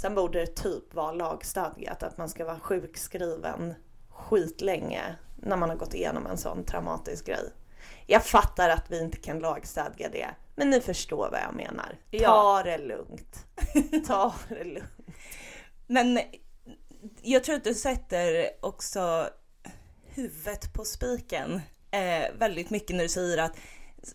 Sen 0.00 0.14
borde 0.14 0.40
det 0.40 0.46
typ 0.56 0.94
vara 0.94 1.12
lagstadgat 1.12 2.02
att 2.02 2.18
man 2.18 2.28
ska 2.28 2.44
vara 2.44 2.60
sjukskriven 2.60 3.74
skitlänge 4.08 5.16
när 5.36 5.56
man 5.56 5.68
har 5.70 5.76
gått 5.76 5.94
igenom 5.94 6.26
en 6.26 6.38
sån 6.38 6.64
traumatisk 6.64 7.26
grej. 7.26 7.52
Jag 8.06 8.24
fattar 8.24 8.68
att 8.68 8.90
vi 8.90 9.00
inte 9.02 9.16
kan 9.18 9.38
lagstadga 9.38 10.08
det, 10.08 10.28
men 10.56 10.70
ni 10.70 10.80
förstår 10.80 11.28
vad 11.30 11.40
jag 11.40 11.54
menar. 11.54 11.98
Ta 12.10 12.16
Ja. 12.16 12.62
det 12.64 12.78
lugnt. 12.78 13.46
Ta 14.06 14.34
det 14.48 14.64
lugnt. 14.64 14.90
Men 15.86 16.20
jag 17.22 17.44
tror 17.44 17.54
att 17.56 17.64
du 17.64 17.74
sätter 17.74 18.46
också 18.60 19.28
huvudet 20.14 20.72
på 20.72 20.84
spiken 20.84 21.60
eh, 21.90 22.36
väldigt 22.38 22.70
mycket 22.70 22.96
när 22.96 23.02
du 23.02 23.08
säger 23.08 23.38
att 23.38 23.56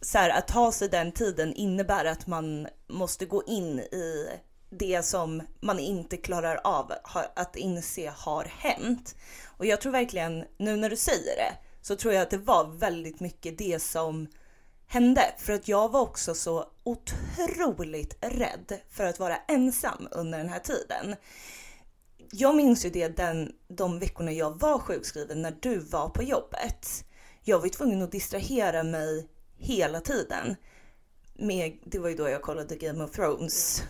så 0.01 0.17
här, 0.17 0.29
att 0.29 0.47
ta 0.47 0.71
sig 0.71 0.89
den 0.89 1.11
tiden 1.11 1.53
innebär 1.53 2.05
att 2.05 2.27
man 2.27 2.67
måste 2.87 3.25
gå 3.25 3.43
in 3.43 3.79
i 3.79 4.29
det 4.69 5.05
som 5.05 5.41
man 5.61 5.79
inte 5.79 6.17
klarar 6.17 6.59
av 6.63 6.93
att 7.35 7.55
inse 7.55 8.13
har 8.15 8.45
hänt. 8.45 9.15
Och 9.45 9.65
jag 9.65 9.81
tror 9.81 9.91
verkligen, 9.91 10.45
nu 10.57 10.75
när 10.75 10.89
du 10.89 10.95
säger 10.95 11.35
det, 11.35 11.53
så 11.81 11.95
tror 11.95 12.13
jag 12.13 12.21
att 12.21 12.29
det 12.29 12.37
var 12.37 12.77
väldigt 12.77 13.19
mycket 13.19 13.57
det 13.57 13.79
som 13.79 14.27
hände. 14.87 15.21
För 15.37 15.53
att 15.53 15.67
jag 15.67 15.91
var 15.91 16.01
också 16.01 16.35
så 16.35 16.65
otroligt 16.83 18.17
rädd 18.21 18.79
för 18.89 19.05
att 19.05 19.19
vara 19.19 19.37
ensam 19.37 20.07
under 20.11 20.37
den 20.37 20.49
här 20.49 20.59
tiden. 20.59 21.15
Jag 22.31 22.55
minns 22.55 22.85
ju 22.85 22.89
det 22.89 23.07
den, 23.07 23.51
de 23.67 23.99
veckorna 23.99 24.31
jag 24.31 24.59
var 24.59 24.79
sjukskriven 24.79 25.41
när 25.41 25.57
du 25.59 25.79
var 25.79 26.09
på 26.09 26.23
jobbet. 26.23 27.05
Jag 27.43 27.57
var 27.57 27.65
ju 27.65 27.69
tvungen 27.69 28.01
att 28.01 28.11
distrahera 28.11 28.83
mig 28.83 29.27
hela 29.57 30.01
tiden. 30.01 30.55
Med, 31.33 31.77
det 31.85 31.99
var 31.99 32.09
ju 32.09 32.15
då 32.15 32.29
jag 32.29 32.41
kollade 32.41 32.75
Game 32.75 33.03
of 33.03 33.11
Thrones. 33.11 33.83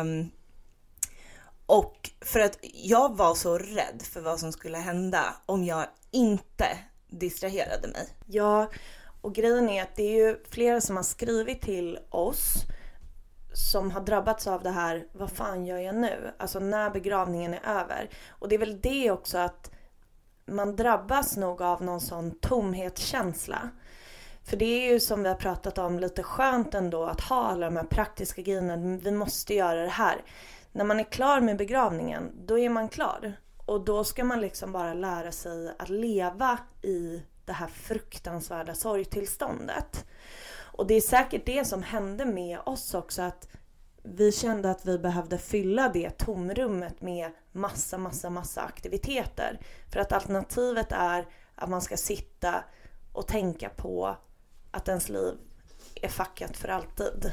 Um, 0.00 0.30
och 1.66 2.10
för 2.20 2.40
att 2.40 2.58
jag 2.62 3.16
var 3.16 3.34
så 3.34 3.58
rädd 3.58 4.02
för 4.02 4.20
vad 4.20 4.40
som 4.40 4.52
skulle 4.52 4.78
hända 4.78 5.36
om 5.46 5.64
jag 5.64 5.86
inte 6.10 6.78
distraherade 7.08 7.88
mig. 7.88 8.08
Ja, 8.26 8.70
och 9.20 9.34
grejen 9.34 9.68
är 9.68 9.82
att 9.82 9.96
det 9.96 10.02
är 10.02 10.26
ju 10.26 10.44
flera 10.50 10.80
som 10.80 10.96
har 10.96 11.02
skrivit 11.02 11.62
till 11.62 11.98
oss 12.10 12.54
som 13.56 13.90
har 13.90 14.00
drabbats 14.00 14.46
av 14.46 14.62
det 14.62 14.70
här, 14.70 15.06
vad 15.12 15.30
fan 15.30 15.66
gör 15.66 15.78
jag 15.78 15.94
nu? 15.94 16.34
Alltså 16.38 16.58
när 16.58 16.90
begravningen 16.90 17.54
är 17.54 17.80
över. 17.80 18.10
Och 18.28 18.48
det 18.48 18.54
är 18.54 18.58
väl 18.58 18.80
det 18.80 19.10
också 19.10 19.38
att 19.38 19.70
man 20.46 20.76
drabbas 20.76 21.36
nog 21.36 21.62
av 21.62 21.82
någon 21.82 22.00
sån 22.00 22.30
tomhetskänsla. 22.30 23.70
För 24.44 24.56
det 24.56 24.64
är 24.64 24.92
ju 24.92 25.00
som 25.00 25.22
vi 25.22 25.28
har 25.28 25.36
pratat 25.36 25.78
om 25.78 25.98
lite 25.98 26.22
skönt 26.22 26.74
ändå 26.74 27.04
att 27.04 27.20
ha 27.20 27.44
alla 27.44 27.66
de 27.66 27.76
här 27.76 27.84
praktiska 27.84 28.42
grejerna. 28.42 28.76
Vi 28.76 29.10
måste 29.10 29.54
göra 29.54 29.82
det 29.82 29.88
här. 29.88 30.24
När 30.72 30.84
man 30.84 31.00
är 31.00 31.04
klar 31.04 31.40
med 31.40 31.56
begravningen, 31.56 32.32
då 32.46 32.58
är 32.58 32.68
man 32.68 32.88
klar. 32.88 33.32
Och 33.66 33.84
då 33.84 34.04
ska 34.04 34.24
man 34.24 34.40
liksom 34.40 34.72
bara 34.72 34.94
lära 34.94 35.32
sig 35.32 35.74
att 35.78 35.88
leva 35.88 36.58
i 36.82 37.22
det 37.44 37.52
här 37.52 37.66
fruktansvärda 37.66 38.74
sorgtillståndet. 38.74 40.04
Och 40.76 40.86
det 40.86 40.94
är 40.94 41.00
säkert 41.00 41.46
det 41.46 41.64
som 41.64 41.82
hände 41.82 42.24
med 42.24 42.58
oss 42.66 42.94
också 42.94 43.22
att 43.22 43.48
vi 44.02 44.32
kände 44.32 44.70
att 44.70 44.86
vi 44.86 44.98
behövde 44.98 45.38
fylla 45.38 45.88
det 45.88 46.10
tomrummet 46.18 47.00
med 47.00 47.30
massa, 47.52 47.98
massa, 47.98 48.30
massa 48.30 48.62
aktiviteter. 48.62 49.60
För 49.92 50.00
att 50.00 50.12
alternativet 50.12 50.92
är 50.92 51.26
att 51.54 51.68
man 51.68 51.82
ska 51.82 51.96
sitta 51.96 52.64
och 53.12 53.26
tänka 53.26 53.68
på 53.68 54.16
att 54.70 54.88
ens 54.88 55.08
liv 55.08 55.34
är 56.02 56.08
fuckat 56.08 56.56
för 56.56 56.68
alltid. 56.68 57.32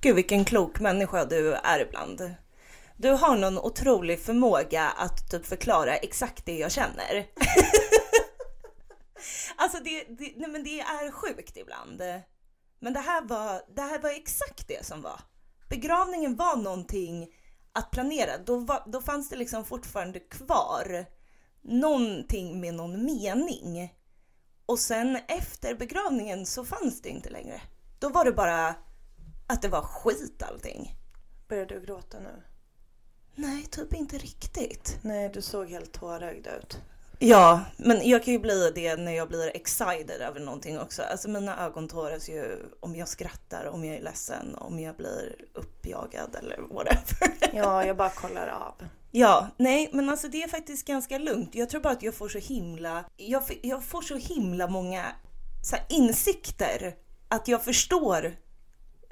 Gud 0.00 0.16
vilken 0.16 0.44
klok 0.44 0.80
människa 0.80 1.24
du 1.24 1.54
är 1.54 1.80
ibland. 1.80 2.34
Du 2.96 3.10
har 3.10 3.36
någon 3.36 3.58
otrolig 3.58 4.20
förmåga 4.20 4.88
att 4.96 5.30
typ 5.30 5.46
förklara 5.46 5.96
exakt 5.96 6.46
det 6.46 6.58
jag 6.58 6.72
känner. 6.72 7.26
alltså 9.56 9.78
det, 9.78 10.04
det, 10.04 10.32
nej 10.36 10.50
men 10.50 10.64
det 10.64 10.80
är 10.80 11.10
sjukt 11.10 11.56
ibland. 11.56 12.02
Men 12.80 12.92
det 12.92 13.00
här, 13.00 13.22
var, 13.22 13.62
det 13.74 13.82
här 13.82 13.98
var 13.98 14.10
exakt 14.10 14.68
det 14.68 14.86
som 14.86 15.02
var. 15.02 15.20
Begravningen 15.68 16.36
var 16.36 16.56
någonting 16.56 17.34
att 17.72 17.90
planera. 17.90 18.38
Då, 18.38 18.56
var, 18.56 18.82
då 18.86 19.00
fanns 19.00 19.28
det 19.28 19.36
liksom 19.36 19.64
fortfarande 19.64 20.20
kvar 20.20 21.06
någonting 21.62 22.60
med 22.60 22.74
någon 22.74 23.04
mening. 23.04 23.94
Och 24.66 24.78
sen 24.78 25.18
efter 25.28 25.74
begravningen 25.74 26.46
så 26.46 26.64
fanns 26.64 27.02
det 27.02 27.08
inte 27.08 27.30
längre. 27.30 27.60
Då 27.98 28.08
var 28.08 28.24
det 28.24 28.32
bara 28.32 28.74
att 29.46 29.62
det 29.62 29.68
var 29.68 29.82
skit 29.82 30.42
allting. 30.42 30.94
Börjar 31.48 31.66
du 31.66 31.80
gråta 31.80 32.20
nu? 32.20 32.42
Nej, 33.34 33.66
typ 33.66 33.94
inte 33.94 34.18
riktigt. 34.18 34.98
Nej, 35.02 35.30
du 35.34 35.42
såg 35.42 35.68
helt 35.68 35.92
tårögd 35.92 36.46
ut. 36.46 36.78
Ja, 37.18 37.60
men 37.76 38.08
jag 38.08 38.24
kan 38.24 38.32
ju 38.34 38.40
bli 38.40 38.72
det 38.74 38.96
när 38.96 39.12
jag 39.12 39.28
blir 39.28 39.56
excited 39.56 40.20
över 40.20 40.40
någonting 40.40 40.80
också. 40.80 41.02
Alltså 41.02 41.28
mina 41.30 41.66
ögon 41.66 41.88
tåras 41.88 42.28
ju 42.28 42.58
om 42.80 42.96
jag 42.96 43.08
skrattar, 43.08 43.66
om 43.66 43.84
jag 43.84 43.96
är 43.96 44.02
ledsen, 44.02 44.54
om 44.54 44.80
jag 44.80 44.96
blir 44.96 45.36
uppjagad 45.54 46.36
eller 46.42 46.58
whatever. 46.60 47.34
Ja, 47.56 47.84
jag 47.84 47.96
bara 47.96 48.10
kollar 48.10 48.48
av. 48.48 48.88
Ja, 49.10 49.48
nej, 49.56 49.90
men 49.92 50.08
alltså 50.08 50.28
det 50.28 50.42
är 50.42 50.48
faktiskt 50.48 50.86
ganska 50.86 51.18
lugnt. 51.18 51.54
Jag 51.54 51.68
tror 51.68 51.80
bara 51.80 51.92
att 51.92 52.02
jag 52.02 52.14
får 52.14 52.28
så 52.28 52.38
himla, 52.38 53.04
jag, 53.16 53.42
jag 53.62 53.84
får 53.84 54.02
så 54.02 54.16
himla 54.16 54.68
många 54.68 55.04
så 55.62 55.76
insikter 55.88 56.94
att 57.28 57.48
jag 57.48 57.64
förstår 57.64 58.36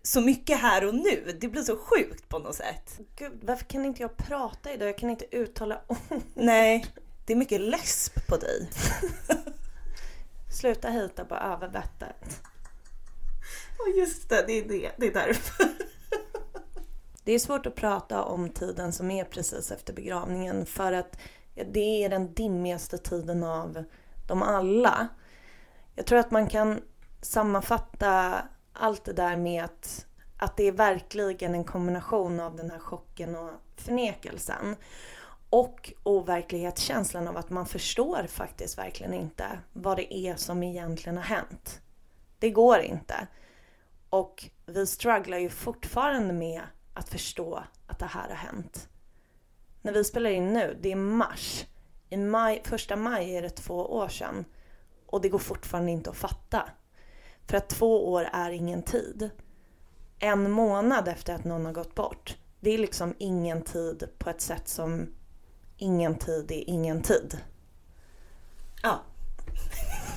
så 0.03 0.21
mycket 0.21 0.59
här 0.61 0.87
och 0.87 0.95
nu. 0.95 1.39
Det 1.41 1.49
blir 1.49 1.63
så 1.63 1.77
sjukt 1.77 2.29
på 2.29 2.39
något 2.39 2.55
sätt. 2.55 3.01
Gud, 3.17 3.41
varför 3.43 3.65
kan 3.65 3.85
inte 3.85 4.03
jag 4.03 4.17
prata 4.17 4.73
idag? 4.73 4.89
Jag 4.89 4.99
kan 4.99 5.11
inte 5.11 5.37
uttala 5.37 5.81
ord. 5.89 6.21
Nej, 6.35 6.87
det 7.27 7.33
är 7.33 7.37
mycket 7.37 7.61
läsp 7.61 8.27
på 8.27 8.37
dig. 8.37 8.71
Sluta 10.51 10.91
hita 10.91 11.25
på 11.25 11.35
överbettet. 11.35 12.43
Och 13.79 13.99
just 13.99 14.29
det, 14.29 14.45
det 14.47 14.53
är 14.53 14.69
det. 14.69 14.91
Det 14.97 15.07
är 15.07 15.13
därför. 15.13 15.67
Det 17.25 17.33
är 17.33 17.39
svårt 17.39 17.67
att 17.67 17.75
prata 17.75 18.23
om 18.23 18.51
tiden 18.51 18.93
som 18.93 19.11
är 19.11 19.25
precis 19.25 19.71
efter 19.71 19.93
begravningen 19.93 20.67
för 20.67 20.93
att 20.93 21.19
det 21.73 22.05
är 22.05 22.09
den 22.09 22.35
dimmigaste 22.35 22.99
tiden 22.99 23.45
av 23.45 23.85
dem 24.27 24.43
alla. 24.43 25.09
Jag 25.95 26.07
tror 26.07 26.19
att 26.19 26.31
man 26.31 26.49
kan 26.49 26.81
sammanfatta 27.23 28.43
allt 28.73 29.05
det 29.05 29.13
där 29.13 29.37
med 29.37 29.65
att, 29.65 30.07
att 30.37 30.57
det 30.57 30.65
är 30.65 30.73
verkligen 30.73 31.55
en 31.55 31.65
kombination 31.65 32.41
av 32.41 32.57
den 32.57 32.71
här 32.71 32.79
chocken 32.79 33.37
och 33.37 33.51
förnekelsen. 33.77 34.77
Och 35.57 35.93
overklighetskänslan 36.03 37.29
av 37.29 37.37
att 37.37 37.51
man 37.51 37.67
förstår 37.67 38.27
faktiskt 38.27 38.79
verkligen 38.79 39.15
inte 39.15 39.59
vad 39.73 39.97
det 39.97 40.15
är 40.15 40.37
som 40.37 40.63
egentligen 40.63 41.17
har 41.17 41.25
hänt. 41.25 41.81
Det 42.39 42.51
går 42.51 42.79
inte. 42.79 43.27
Och 44.11 44.51
vi 44.67 44.87
strugglar 44.87 45.39
ju 45.39 45.49
fortfarande 45.49 46.35
med 46.35 46.63
att 46.95 47.09
förstå 47.09 47.63
att 47.87 47.99
det 47.99 48.07
här 48.07 48.29
har 48.29 48.37
hänt. 48.37 48.89
När 49.83 49.93
vi 49.93 50.05
spelar 50.05 50.31
in 50.31 50.53
nu, 50.53 50.79
det 50.81 50.93
är 50.93 50.97
mars. 50.97 51.67
I 52.09 52.17
maj, 52.17 52.63
första 52.65 52.97
maj 52.97 53.37
är 53.37 53.43
det 53.43 53.51
två 53.51 53.75
år 53.75 54.09
sedan. 54.09 54.45
Och 55.07 55.21
det 55.21 55.29
går 55.29 55.39
fortfarande 55.39 55.93
inte 55.93 56.11
att 56.11 56.17
fatta. 56.17 56.69
För 57.47 57.57
att 57.57 57.69
två 57.69 58.13
år 58.13 58.29
är 58.33 58.51
ingen 58.51 58.83
tid. 58.83 59.31
En 60.19 60.51
månad 60.51 61.09
efter 61.09 61.35
att 61.35 61.45
någon 61.45 61.67
har 61.67 61.73
gått 61.73 61.95
bort, 61.95 62.37
det 62.61 62.71
är 62.71 62.79
liksom 62.79 63.15
ingen 63.19 63.63
tid 63.63 64.09
på 64.19 64.31
ett 64.31 64.41
sätt 64.41 64.69
som 64.69 65.16
ingen 65.77 66.19
tid 66.19 66.51
är 66.51 66.71
ingen 66.71 67.03
tid. 67.03 67.39
Ja. 68.83 69.03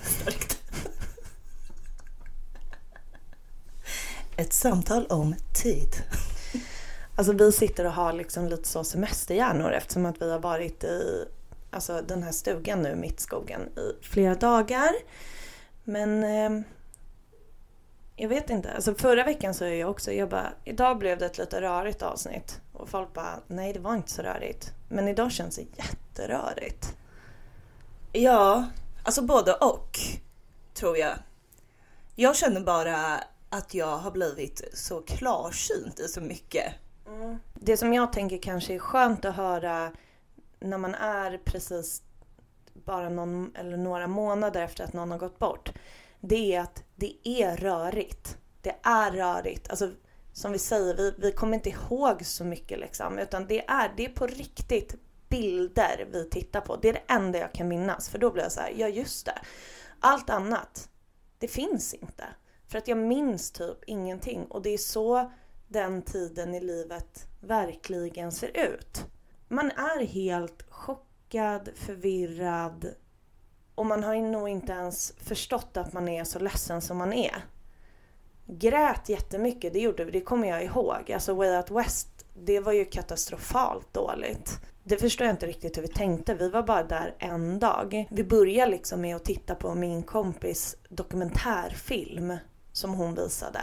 Starkt. 0.03 0.59
Ett 4.37 4.53
samtal 4.53 5.05
om 5.05 5.35
tid. 5.63 5.95
Alltså 7.15 7.33
vi 7.33 7.51
sitter 7.51 7.85
och 7.85 7.91
har 7.91 8.13
liksom 8.13 8.47
lite 8.47 8.67
så 8.67 8.83
semesterhjärnor 8.83 9.71
eftersom 9.71 10.05
att 10.05 10.21
vi 10.21 10.31
har 10.31 10.39
varit 10.39 10.83
i 10.83 11.25
alltså, 11.71 12.01
den 12.07 12.23
här 12.23 12.31
stugan 12.31 12.81
nu, 12.81 12.95
Mittskogen, 12.95 13.61
i 13.61 14.05
flera 14.05 14.35
dagar. 14.35 14.91
Men 15.83 16.23
eh, 16.23 16.65
jag 18.21 18.29
vet 18.29 18.49
inte. 18.49 18.73
Alltså 18.73 18.95
förra 18.95 19.23
veckan 19.23 19.53
så 19.53 19.65
är 19.65 19.73
jag 19.73 19.89
också, 19.89 20.11
jag 20.11 20.29
bara, 20.29 20.53
idag 20.63 20.97
blev 20.97 21.17
det 21.17 21.25
ett 21.25 21.37
lite 21.37 21.61
rörigt 21.61 22.01
avsnitt. 22.01 22.61
Och 22.73 22.89
folk 22.89 23.13
bara, 23.13 23.39
nej 23.47 23.73
det 23.73 23.79
var 23.79 23.95
inte 23.95 24.11
så 24.11 24.21
rörigt. 24.21 24.73
Men 24.89 25.07
idag 25.07 25.31
känns 25.31 25.55
det 25.55 25.61
jätterörigt. 25.61 26.97
Ja, 28.11 28.65
alltså 29.03 29.21
både 29.21 29.53
och 29.53 29.99
tror 30.73 30.97
jag. 30.97 31.13
Jag 32.15 32.35
känner 32.35 32.61
bara 32.61 33.23
att 33.49 33.73
jag 33.73 33.97
har 33.97 34.11
blivit 34.11 34.69
så 34.73 35.01
klarsynt 35.01 35.99
i 35.99 36.07
så 36.07 36.21
mycket. 36.21 36.73
Det 37.53 37.77
som 37.77 37.93
jag 37.93 38.13
tänker 38.13 38.37
kanske 38.37 38.75
är 38.75 38.79
skönt 38.79 39.25
att 39.25 39.35
höra 39.35 39.91
när 40.59 40.77
man 40.77 40.95
är 40.95 41.37
precis 41.37 42.03
bara 42.73 43.09
någon 43.09 43.55
eller 43.55 43.77
några 43.77 44.07
månader 44.07 44.61
efter 44.61 44.83
att 44.83 44.93
någon 44.93 45.11
har 45.11 45.17
gått 45.17 45.39
bort. 45.39 45.71
Det 46.21 46.55
är 46.55 46.61
att 46.61 46.83
det 46.95 47.13
är 47.23 47.57
rörigt. 47.57 48.37
Det 48.61 48.75
är 48.83 49.11
rörigt. 49.11 49.69
Alltså 49.69 49.91
som 50.33 50.51
vi 50.51 50.59
säger, 50.59 50.95
vi, 50.95 51.13
vi 51.17 51.31
kommer 51.31 51.53
inte 51.53 51.69
ihåg 51.69 52.25
så 52.25 52.43
mycket 52.43 52.79
liksom. 52.79 53.19
Utan 53.19 53.47
det 53.47 53.69
är, 53.69 53.93
det 53.97 54.05
är 54.05 54.09
på 54.09 54.27
riktigt 54.27 54.95
bilder 55.29 56.07
vi 56.11 56.29
tittar 56.29 56.61
på. 56.61 56.75
Det 56.75 56.89
är 56.89 56.93
det 56.93 57.13
enda 57.13 57.39
jag 57.39 57.53
kan 57.53 57.67
minnas. 57.67 58.09
För 58.09 58.17
då 58.17 58.31
blir 58.31 58.43
jag 58.43 58.51
så 58.51 58.61
här, 58.61 58.73
ja 58.77 58.87
just 58.87 59.25
det. 59.25 59.39
Allt 59.99 60.29
annat, 60.29 60.89
det 61.37 61.47
finns 61.47 61.93
inte. 61.93 62.23
För 62.67 62.77
att 62.77 62.87
jag 62.87 62.97
minns 62.97 63.51
typ 63.51 63.83
ingenting. 63.87 64.45
Och 64.45 64.61
det 64.61 64.69
är 64.69 64.77
så 64.77 65.31
den 65.67 66.01
tiden 66.01 66.55
i 66.55 66.59
livet 66.59 67.27
verkligen 67.39 68.31
ser 68.31 68.57
ut. 68.57 69.05
Man 69.47 69.71
är 69.71 70.05
helt 70.05 70.65
chockad, 70.69 71.69
förvirrad 71.75 72.93
och 73.79 73.85
man 73.85 74.03
har 74.03 74.15
nog 74.15 74.49
inte 74.49 74.71
ens 74.71 75.13
förstått 75.17 75.77
att 75.77 75.93
man 75.93 76.07
är 76.07 76.23
så 76.23 76.39
ledsen 76.39 76.81
som 76.81 76.97
man 76.97 77.13
är. 77.13 77.45
Grät 78.45 79.09
jättemycket, 79.09 79.73
det 79.73 79.79
gjorde 79.79 80.05
vi, 80.05 80.11
det 80.11 80.21
kommer 80.21 80.47
jag 80.47 80.63
ihåg. 80.63 81.11
Alltså 81.11 81.33
Way 81.33 81.57
Out 81.57 81.71
West, 81.71 82.25
det 82.33 82.59
var 82.59 82.73
ju 82.73 82.85
katastrofalt 82.85 83.93
dåligt. 83.93 84.59
Det 84.83 84.97
förstår 84.97 85.27
jag 85.27 85.33
inte 85.33 85.47
riktigt 85.47 85.77
hur 85.77 85.81
vi 85.81 85.87
tänkte. 85.87 86.33
Vi 86.33 86.49
var 86.49 86.63
bara 86.63 86.83
där 86.83 87.15
en 87.19 87.59
dag. 87.59 88.07
Vi 88.11 88.23
började 88.23 88.71
liksom 88.71 89.01
med 89.01 89.15
att 89.15 89.25
titta 89.25 89.55
på 89.55 89.75
min 89.75 90.03
kompis 90.03 90.75
dokumentärfilm 90.89 92.37
som 92.71 92.93
hon 92.93 93.15
visade. 93.15 93.61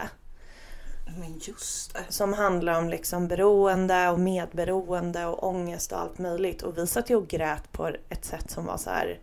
Men 1.19 1.39
just 1.39 1.93
det. 1.93 2.05
Som 2.09 2.33
handlar 2.33 2.79
om 2.79 2.89
liksom 2.89 3.27
beroende 3.27 4.09
och 4.09 4.19
medberoende 4.19 5.25
och 5.25 5.47
ångest 5.47 5.91
och 5.91 5.99
allt 5.99 6.17
möjligt. 6.17 6.61
Och 6.61 6.77
vi 6.77 6.87
satt 6.87 7.09
ju 7.09 7.15
och 7.15 7.27
grät 7.27 7.71
på 7.71 7.91
ett 8.09 8.25
sätt 8.25 8.51
som 8.51 8.65
var 8.65 8.77
så 8.77 8.89
här. 8.89 9.19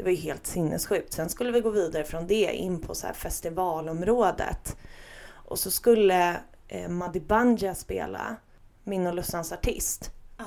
Det 0.00 0.04
var 0.04 0.10
ju 0.10 0.16
helt 0.16 0.46
sinnessjukt. 0.46 1.12
Sen 1.12 1.28
skulle 1.28 1.52
vi 1.52 1.60
gå 1.60 1.70
vidare 1.70 2.04
från 2.04 2.26
det 2.26 2.52
in 2.52 2.80
på 2.80 2.94
så 2.94 3.06
här 3.06 3.14
festivalområdet. 3.14 4.76
Och 5.32 5.58
så 5.58 5.70
skulle 5.70 6.40
eh, 6.68 6.88
Madi 6.88 7.20
Banja 7.20 7.74
spela, 7.74 8.36
min 8.84 9.06
och 9.06 9.14
Lussans 9.14 9.52
artist. 9.52 10.10
Ja. 10.38 10.44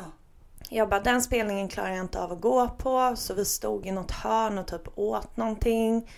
Jag 0.69 0.89
bara, 0.89 0.99
den 0.99 1.21
spelningen 1.21 1.67
klarar 1.67 1.89
jag 1.89 1.99
inte 1.99 2.21
av 2.21 2.31
att 2.31 2.41
gå 2.41 2.69
på. 2.69 3.13
Så 3.15 3.33
vi 3.33 3.45
stod 3.45 3.85
i 3.85 3.91
något 3.91 4.11
hörn 4.11 4.57
och 4.57 4.67
typ 4.67 4.97
åt 4.97 5.37
någonting. 5.37 6.11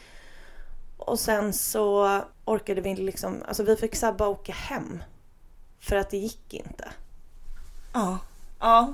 Och 0.98 1.20
sen 1.20 1.54
så 1.54 2.22
orkade 2.46 2.82
vi 2.82 2.96
liksom, 2.96 3.44
alltså 3.48 3.64
vi 3.64 3.76
fick 3.76 4.02
bara 4.02 4.30
åka 4.30 4.54
hem. 4.54 5.04
För 5.80 5.96
att 5.96 6.10
det 6.10 6.18
gick 6.18 6.54
inte. 6.54 6.92
Ja. 7.94 8.18
Ja. 8.60 8.94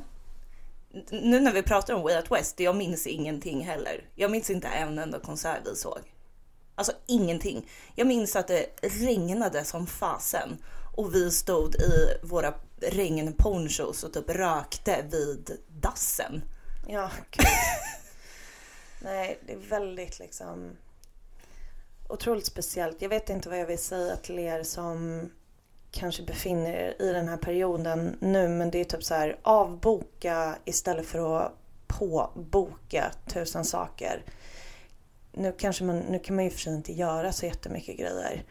Nu 1.10 1.40
när 1.40 1.54
vi 1.54 1.64
pratar 1.64 1.94
om 1.94 2.02
Way 2.02 2.16
Out 2.16 2.32
West, 2.32 2.60
jag 2.60 2.76
minns 2.76 3.08
ingenting 3.08 3.66
heller. 3.66 4.10
Jag 4.16 4.32
minns 4.32 4.50
inte 4.50 4.68
en 4.68 5.00
enda 5.00 5.20
konsert 5.20 5.60
vi 5.66 5.76
såg. 5.76 6.00
Alltså 6.76 6.92
ingenting. 7.06 7.70
Jag 7.96 8.08
minns 8.08 8.36
att 8.36 8.48
det 8.48 8.66
regnade 8.82 9.64
som 9.64 9.88
fasen 9.88 10.58
och 10.96 11.16
vi 11.16 11.32
stod 11.32 11.76
i 11.76 12.20
våra 12.24 12.54
regnponchos 12.82 14.04
och 14.04 14.14
typ 14.14 14.30
rökte 14.30 15.06
vid 15.12 15.58
dassen. 15.68 16.42
Ja, 16.88 17.12
gud. 17.32 17.46
Nej, 19.04 19.40
det 19.46 19.54
är 19.54 19.58
väldigt 19.58 20.20
liksom 20.20 20.78
otroligt 22.10 22.46
speciellt. 22.46 23.02
Jag 23.02 23.10
vet 23.10 23.30
inte 23.30 23.50
vad 23.50 23.60
jag 23.60 23.66
vill 23.66 23.80
säga 23.80 24.16
till 24.16 24.40
er 24.40 24.64
som 24.64 25.30
kanske 25.92 26.24
befinner 26.24 26.74
er 26.74 26.96
i 27.00 27.14
den 27.14 27.28
här 27.28 27.38
perioden 27.38 28.18
nu, 28.20 28.48
men 28.48 28.72
det 28.72 28.80
är 28.80 28.84
typ 28.84 29.04
så 29.04 29.14
här 29.14 29.38
avboka 29.42 30.56
istället 30.66 31.06
för 31.06 31.38
att 31.38 31.52
påboka 31.88 33.12
tusen 33.28 33.66
saker. 33.66 34.24
Nu, 35.32 35.52
kanske 35.58 35.84
man, 35.84 36.00
nu 36.00 36.20
kan 36.20 36.36
man 36.36 36.46
ju 36.46 36.52
för 36.52 36.60
sig 36.60 36.74
inte 36.74 36.94
göra 36.94 37.32
så 37.32 37.46
jättemycket 37.46 37.98
grejer. 37.98 38.44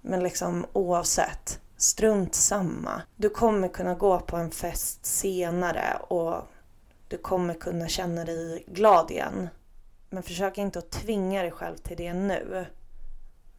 Men 0.00 0.22
liksom 0.22 0.66
oavsett, 0.72 1.60
strunt 1.76 2.34
samma. 2.34 3.02
Du 3.16 3.28
kommer 3.28 3.68
kunna 3.68 3.94
gå 3.94 4.20
på 4.20 4.36
en 4.36 4.50
fest 4.50 5.06
senare 5.06 5.96
och 6.08 6.36
du 7.08 7.18
kommer 7.18 7.54
kunna 7.54 7.88
känna 7.88 8.24
dig 8.24 8.64
glad 8.66 9.10
igen. 9.10 9.48
Men 10.10 10.22
försök 10.22 10.58
inte 10.58 10.78
att 10.78 10.90
tvinga 10.90 11.42
dig 11.42 11.50
själv 11.50 11.76
till 11.76 11.96
det 11.96 12.12
nu. 12.14 12.66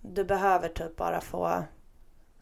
Du 0.01 0.23
behöver 0.23 0.69
typ 0.69 0.95
bara 0.95 1.21
få 1.21 1.63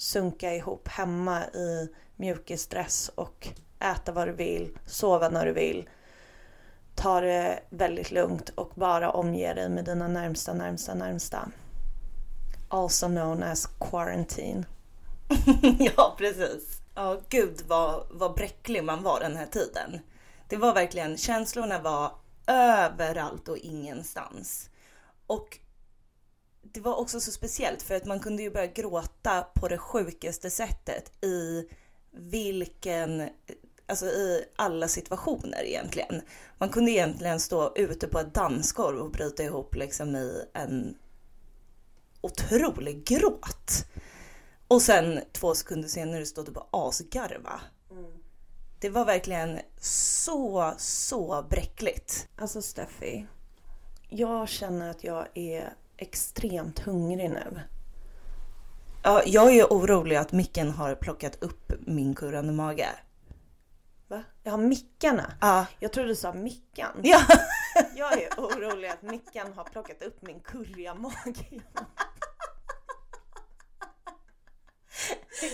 sunka 0.01 0.55
ihop 0.55 0.87
hemma 0.87 1.45
i 1.45 1.89
mjukisdress 2.15 3.11
och 3.15 3.47
äta 3.79 4.11
vad 4.11 4.27
du 4.27 4.31
vill, 4.31 4.77
sova 4.85 5.29
när 5.29 5.45
du 5.45 5.53
vill. 5.53 5.89
Ta 6.95 7.21
det 7.21 7.59
väldigt 7.69 8.11
lugnt 8.11 8.49
och 8.49 8.71
bara 8.75 9.11
omge 9.11 9.53
dig 9.53 9.69
med 9.69 9.85
dina 9.85 10.07
närmsta, 10.07 10.53
närmsta, 10.53 10.93
närmsta. 10.93 11.51
Also 12.69 13.07
known 13.07 13.43
as 13.43 13.69
quarantine. 13.79 14.65
ja, 15.79 16.15
precis. 16.17 16.81
Ja, 16.95 17.21
gud 17.29 17.61
vad, 17.67 18.07
vad 18.11 18.35
bräcklig 18.35 18.83
man 18.83 19.03
var 19.03 19.19
den 19.19 19.35
här 19.35 19.45
tiden. 19.45 19.99
Det 20.47 20.57
var 20.57 20.73
verkligen, 20.73 21.17
känslorna 21.17 21.79
var 21.81 22.11
överallt 22.47 23.47
och 23.47 23.57
ingenstans. 23.57 24.69
Och 25.27 25.59
det 26.61 26.79
var 26.79 26.95
också 26.95 27.19
så 27.19 27.31
speciellt 27.31 27.81
för 27.81 27.95
att 27.95 28.05
man 28.05 28.19
kunde 28.19 28.43
ju 28.43 28.51
börja 28.51 28.67
gråta 28.67 29.41
på 29.53 29.67
det 29.67 29.77
sjukaste 29.77 30.49
sättet 30.49 31.23
i 31.23 31.67
vilken, 32.11 33.29
alltså 33.87 34.05
i 34.05 34.45
alla 34.55 34.87
situationer 34.87 35.63
egentligen. 35.63 36.21
Man 36.57 36.69
kunde 36.69 36.91
egentligen 36.91 37.39
stå 37.39 37.73
ute 37.75 38.07
på 38.07 38.19
ett 38.19 38.33
dansgolv 38.33 38.99
och 38.99 39.11
bryta 39.11 39.43
ihop 39.43 39.75
liksom 39.75 40.15
i 40.15 40.45
en 40.53 40.97
otrolig 42.21 43.05
gråt. 43.05 43.85
Och 44.67 44.81
sen 44.81 45.19
två 45.31 45.55
sekunder 45.55 45.89
senare 45.89 46.25
stod 46.25 46.45
du 46.45 46.51
på 46.51 46.67
asgarva. 46.71 47.61
Det 48.79 48.89
var 48.89 49.05
verkligen 49.05 49.59
så, 49.81 50.73
så 50.77 51.45
bräckligt. 51.49 52.27
Alltså 52.35 52.61
Steffi, 52.61 53.25
jag 54.09 54.49
känner 54.49 54.89
att 54.89 55.03
jag 55.03 55.27
är 55.33 55.73
extremt 56.01 56.79
hungrig 56.79 57.29
nu. 57.29 57.61
Ja, 59.03 59.23
jag 59.25 59.47
är 59.47 59.51
ju 59.51 59.63
orolig 59.63 60.15
att 60.15 60.31
micken 60.31 60.71
har 60.71 60.95
plockat 60.95 61.43
upp 61.43 61.71
min 61.79 62.15
kurrande 62.15 62.53
mage. 62.53 62.89
Va? 64.07 64.23
Jag 64.43 64.51
har 64.51 64.57
mickarna. 64.57 65.33
Ja. 65.41 65.65
Jag 65.79 65.93
trodde 65.93 66.09
du 66.09 66.15
sa 66.15 66.33
Mickan. 66.33 66.99
Ja. 67.03 67.21
Jag 67.95 68.21
är 68.21 68.29
orolig 68.37 68.87
att 68.87 69.01
Mickan 69.01 69.53
har 69.53 69.63
plockat 69.63 70.03
upp 70.03 70.21
min 70.21 70.39
kurriga 70.39 70.93
mage. 70.93 71.61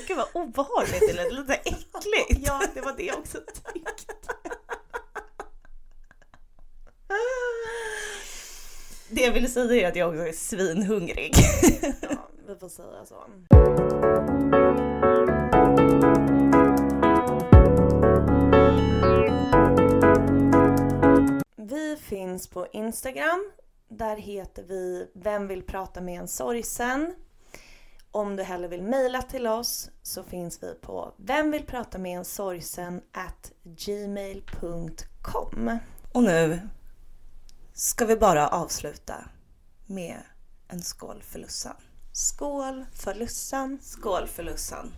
Gud 0.07 0.17
vad 0.17 0.27
obehagligt, 0.33 0.99
det 1.07 1.13
lät 1.13 1.33
lite 1.33 1.53
äckligt. 1.53 2.47
Ja, 2.47 2.63
det 2.73 2.81
var 2.81 2.93
det 2.97 3.03
jag 3.03 3.17
också 3.17 3.37
tyckte. 3.73 4.13
Det 9.09 9.21
jag 9.21 9.31
ville 9.31 9.47
säga 9.47 9.87
är 9.87 9.91
att 9.91 9.95
jag 9.95 10.09
också 10.09 10.27
är 10.27 10.31
svinhungrig. 10.31 11.33
Ja, 12.01 12.29
vi 12.47 12.55
får 12.55 12.69
säga 12.69 13.05
så. 13.05 13.15
Vi 21.55 21.97
finns 21.97 22.47
på 22.47 22.67
Instagram. 22.73 23.51
Där 23.89 24.17
heter 24.17 24.63
vi 24.63 25.07
Vem 25.13 25.47
vill 25.47 25.63
prata 25.63 26.01
med 26.01 26.19
en 26.19 26.27
sorgsen? 26.27 27.13
Om 28.11 28.35
du 28.35 28.43
hellre 28.43 28.67
vill 28.67 28.83
mejla 28.83 29.21
till 29.21 29.47
oss 29.47 29.89
så 30.01 30.23
finns 30.23 30.63
vi 30.63 30.73
på 30.73 31.13
Vem 31.17 31.51
vill 31.51 31.63
prata 31.63 31.97
med 31.97 32.17
en 32.17 32.25
sorgsen 32.25 33.01
at 33.11 33.51
gmail.com. 33.63 34.49
Och 36.13 36.23
nu 36.23 36.59
ska 37.77 38.05
vi 38.05 38.15
bara 38.15 38.47
avsluta 38.47 39.13
med 39.85 40.23
en 40.67 40.81
skål 40.81 41.23
för 41.23 41.39
Lussan. 41.39 41.75
Skål 42.11 42.85
för 42.93 43.15
Lussan! 43.15 43.79
Skål 43.81 44.27
för 44.27 44.43
Lussan. 44.43 44.93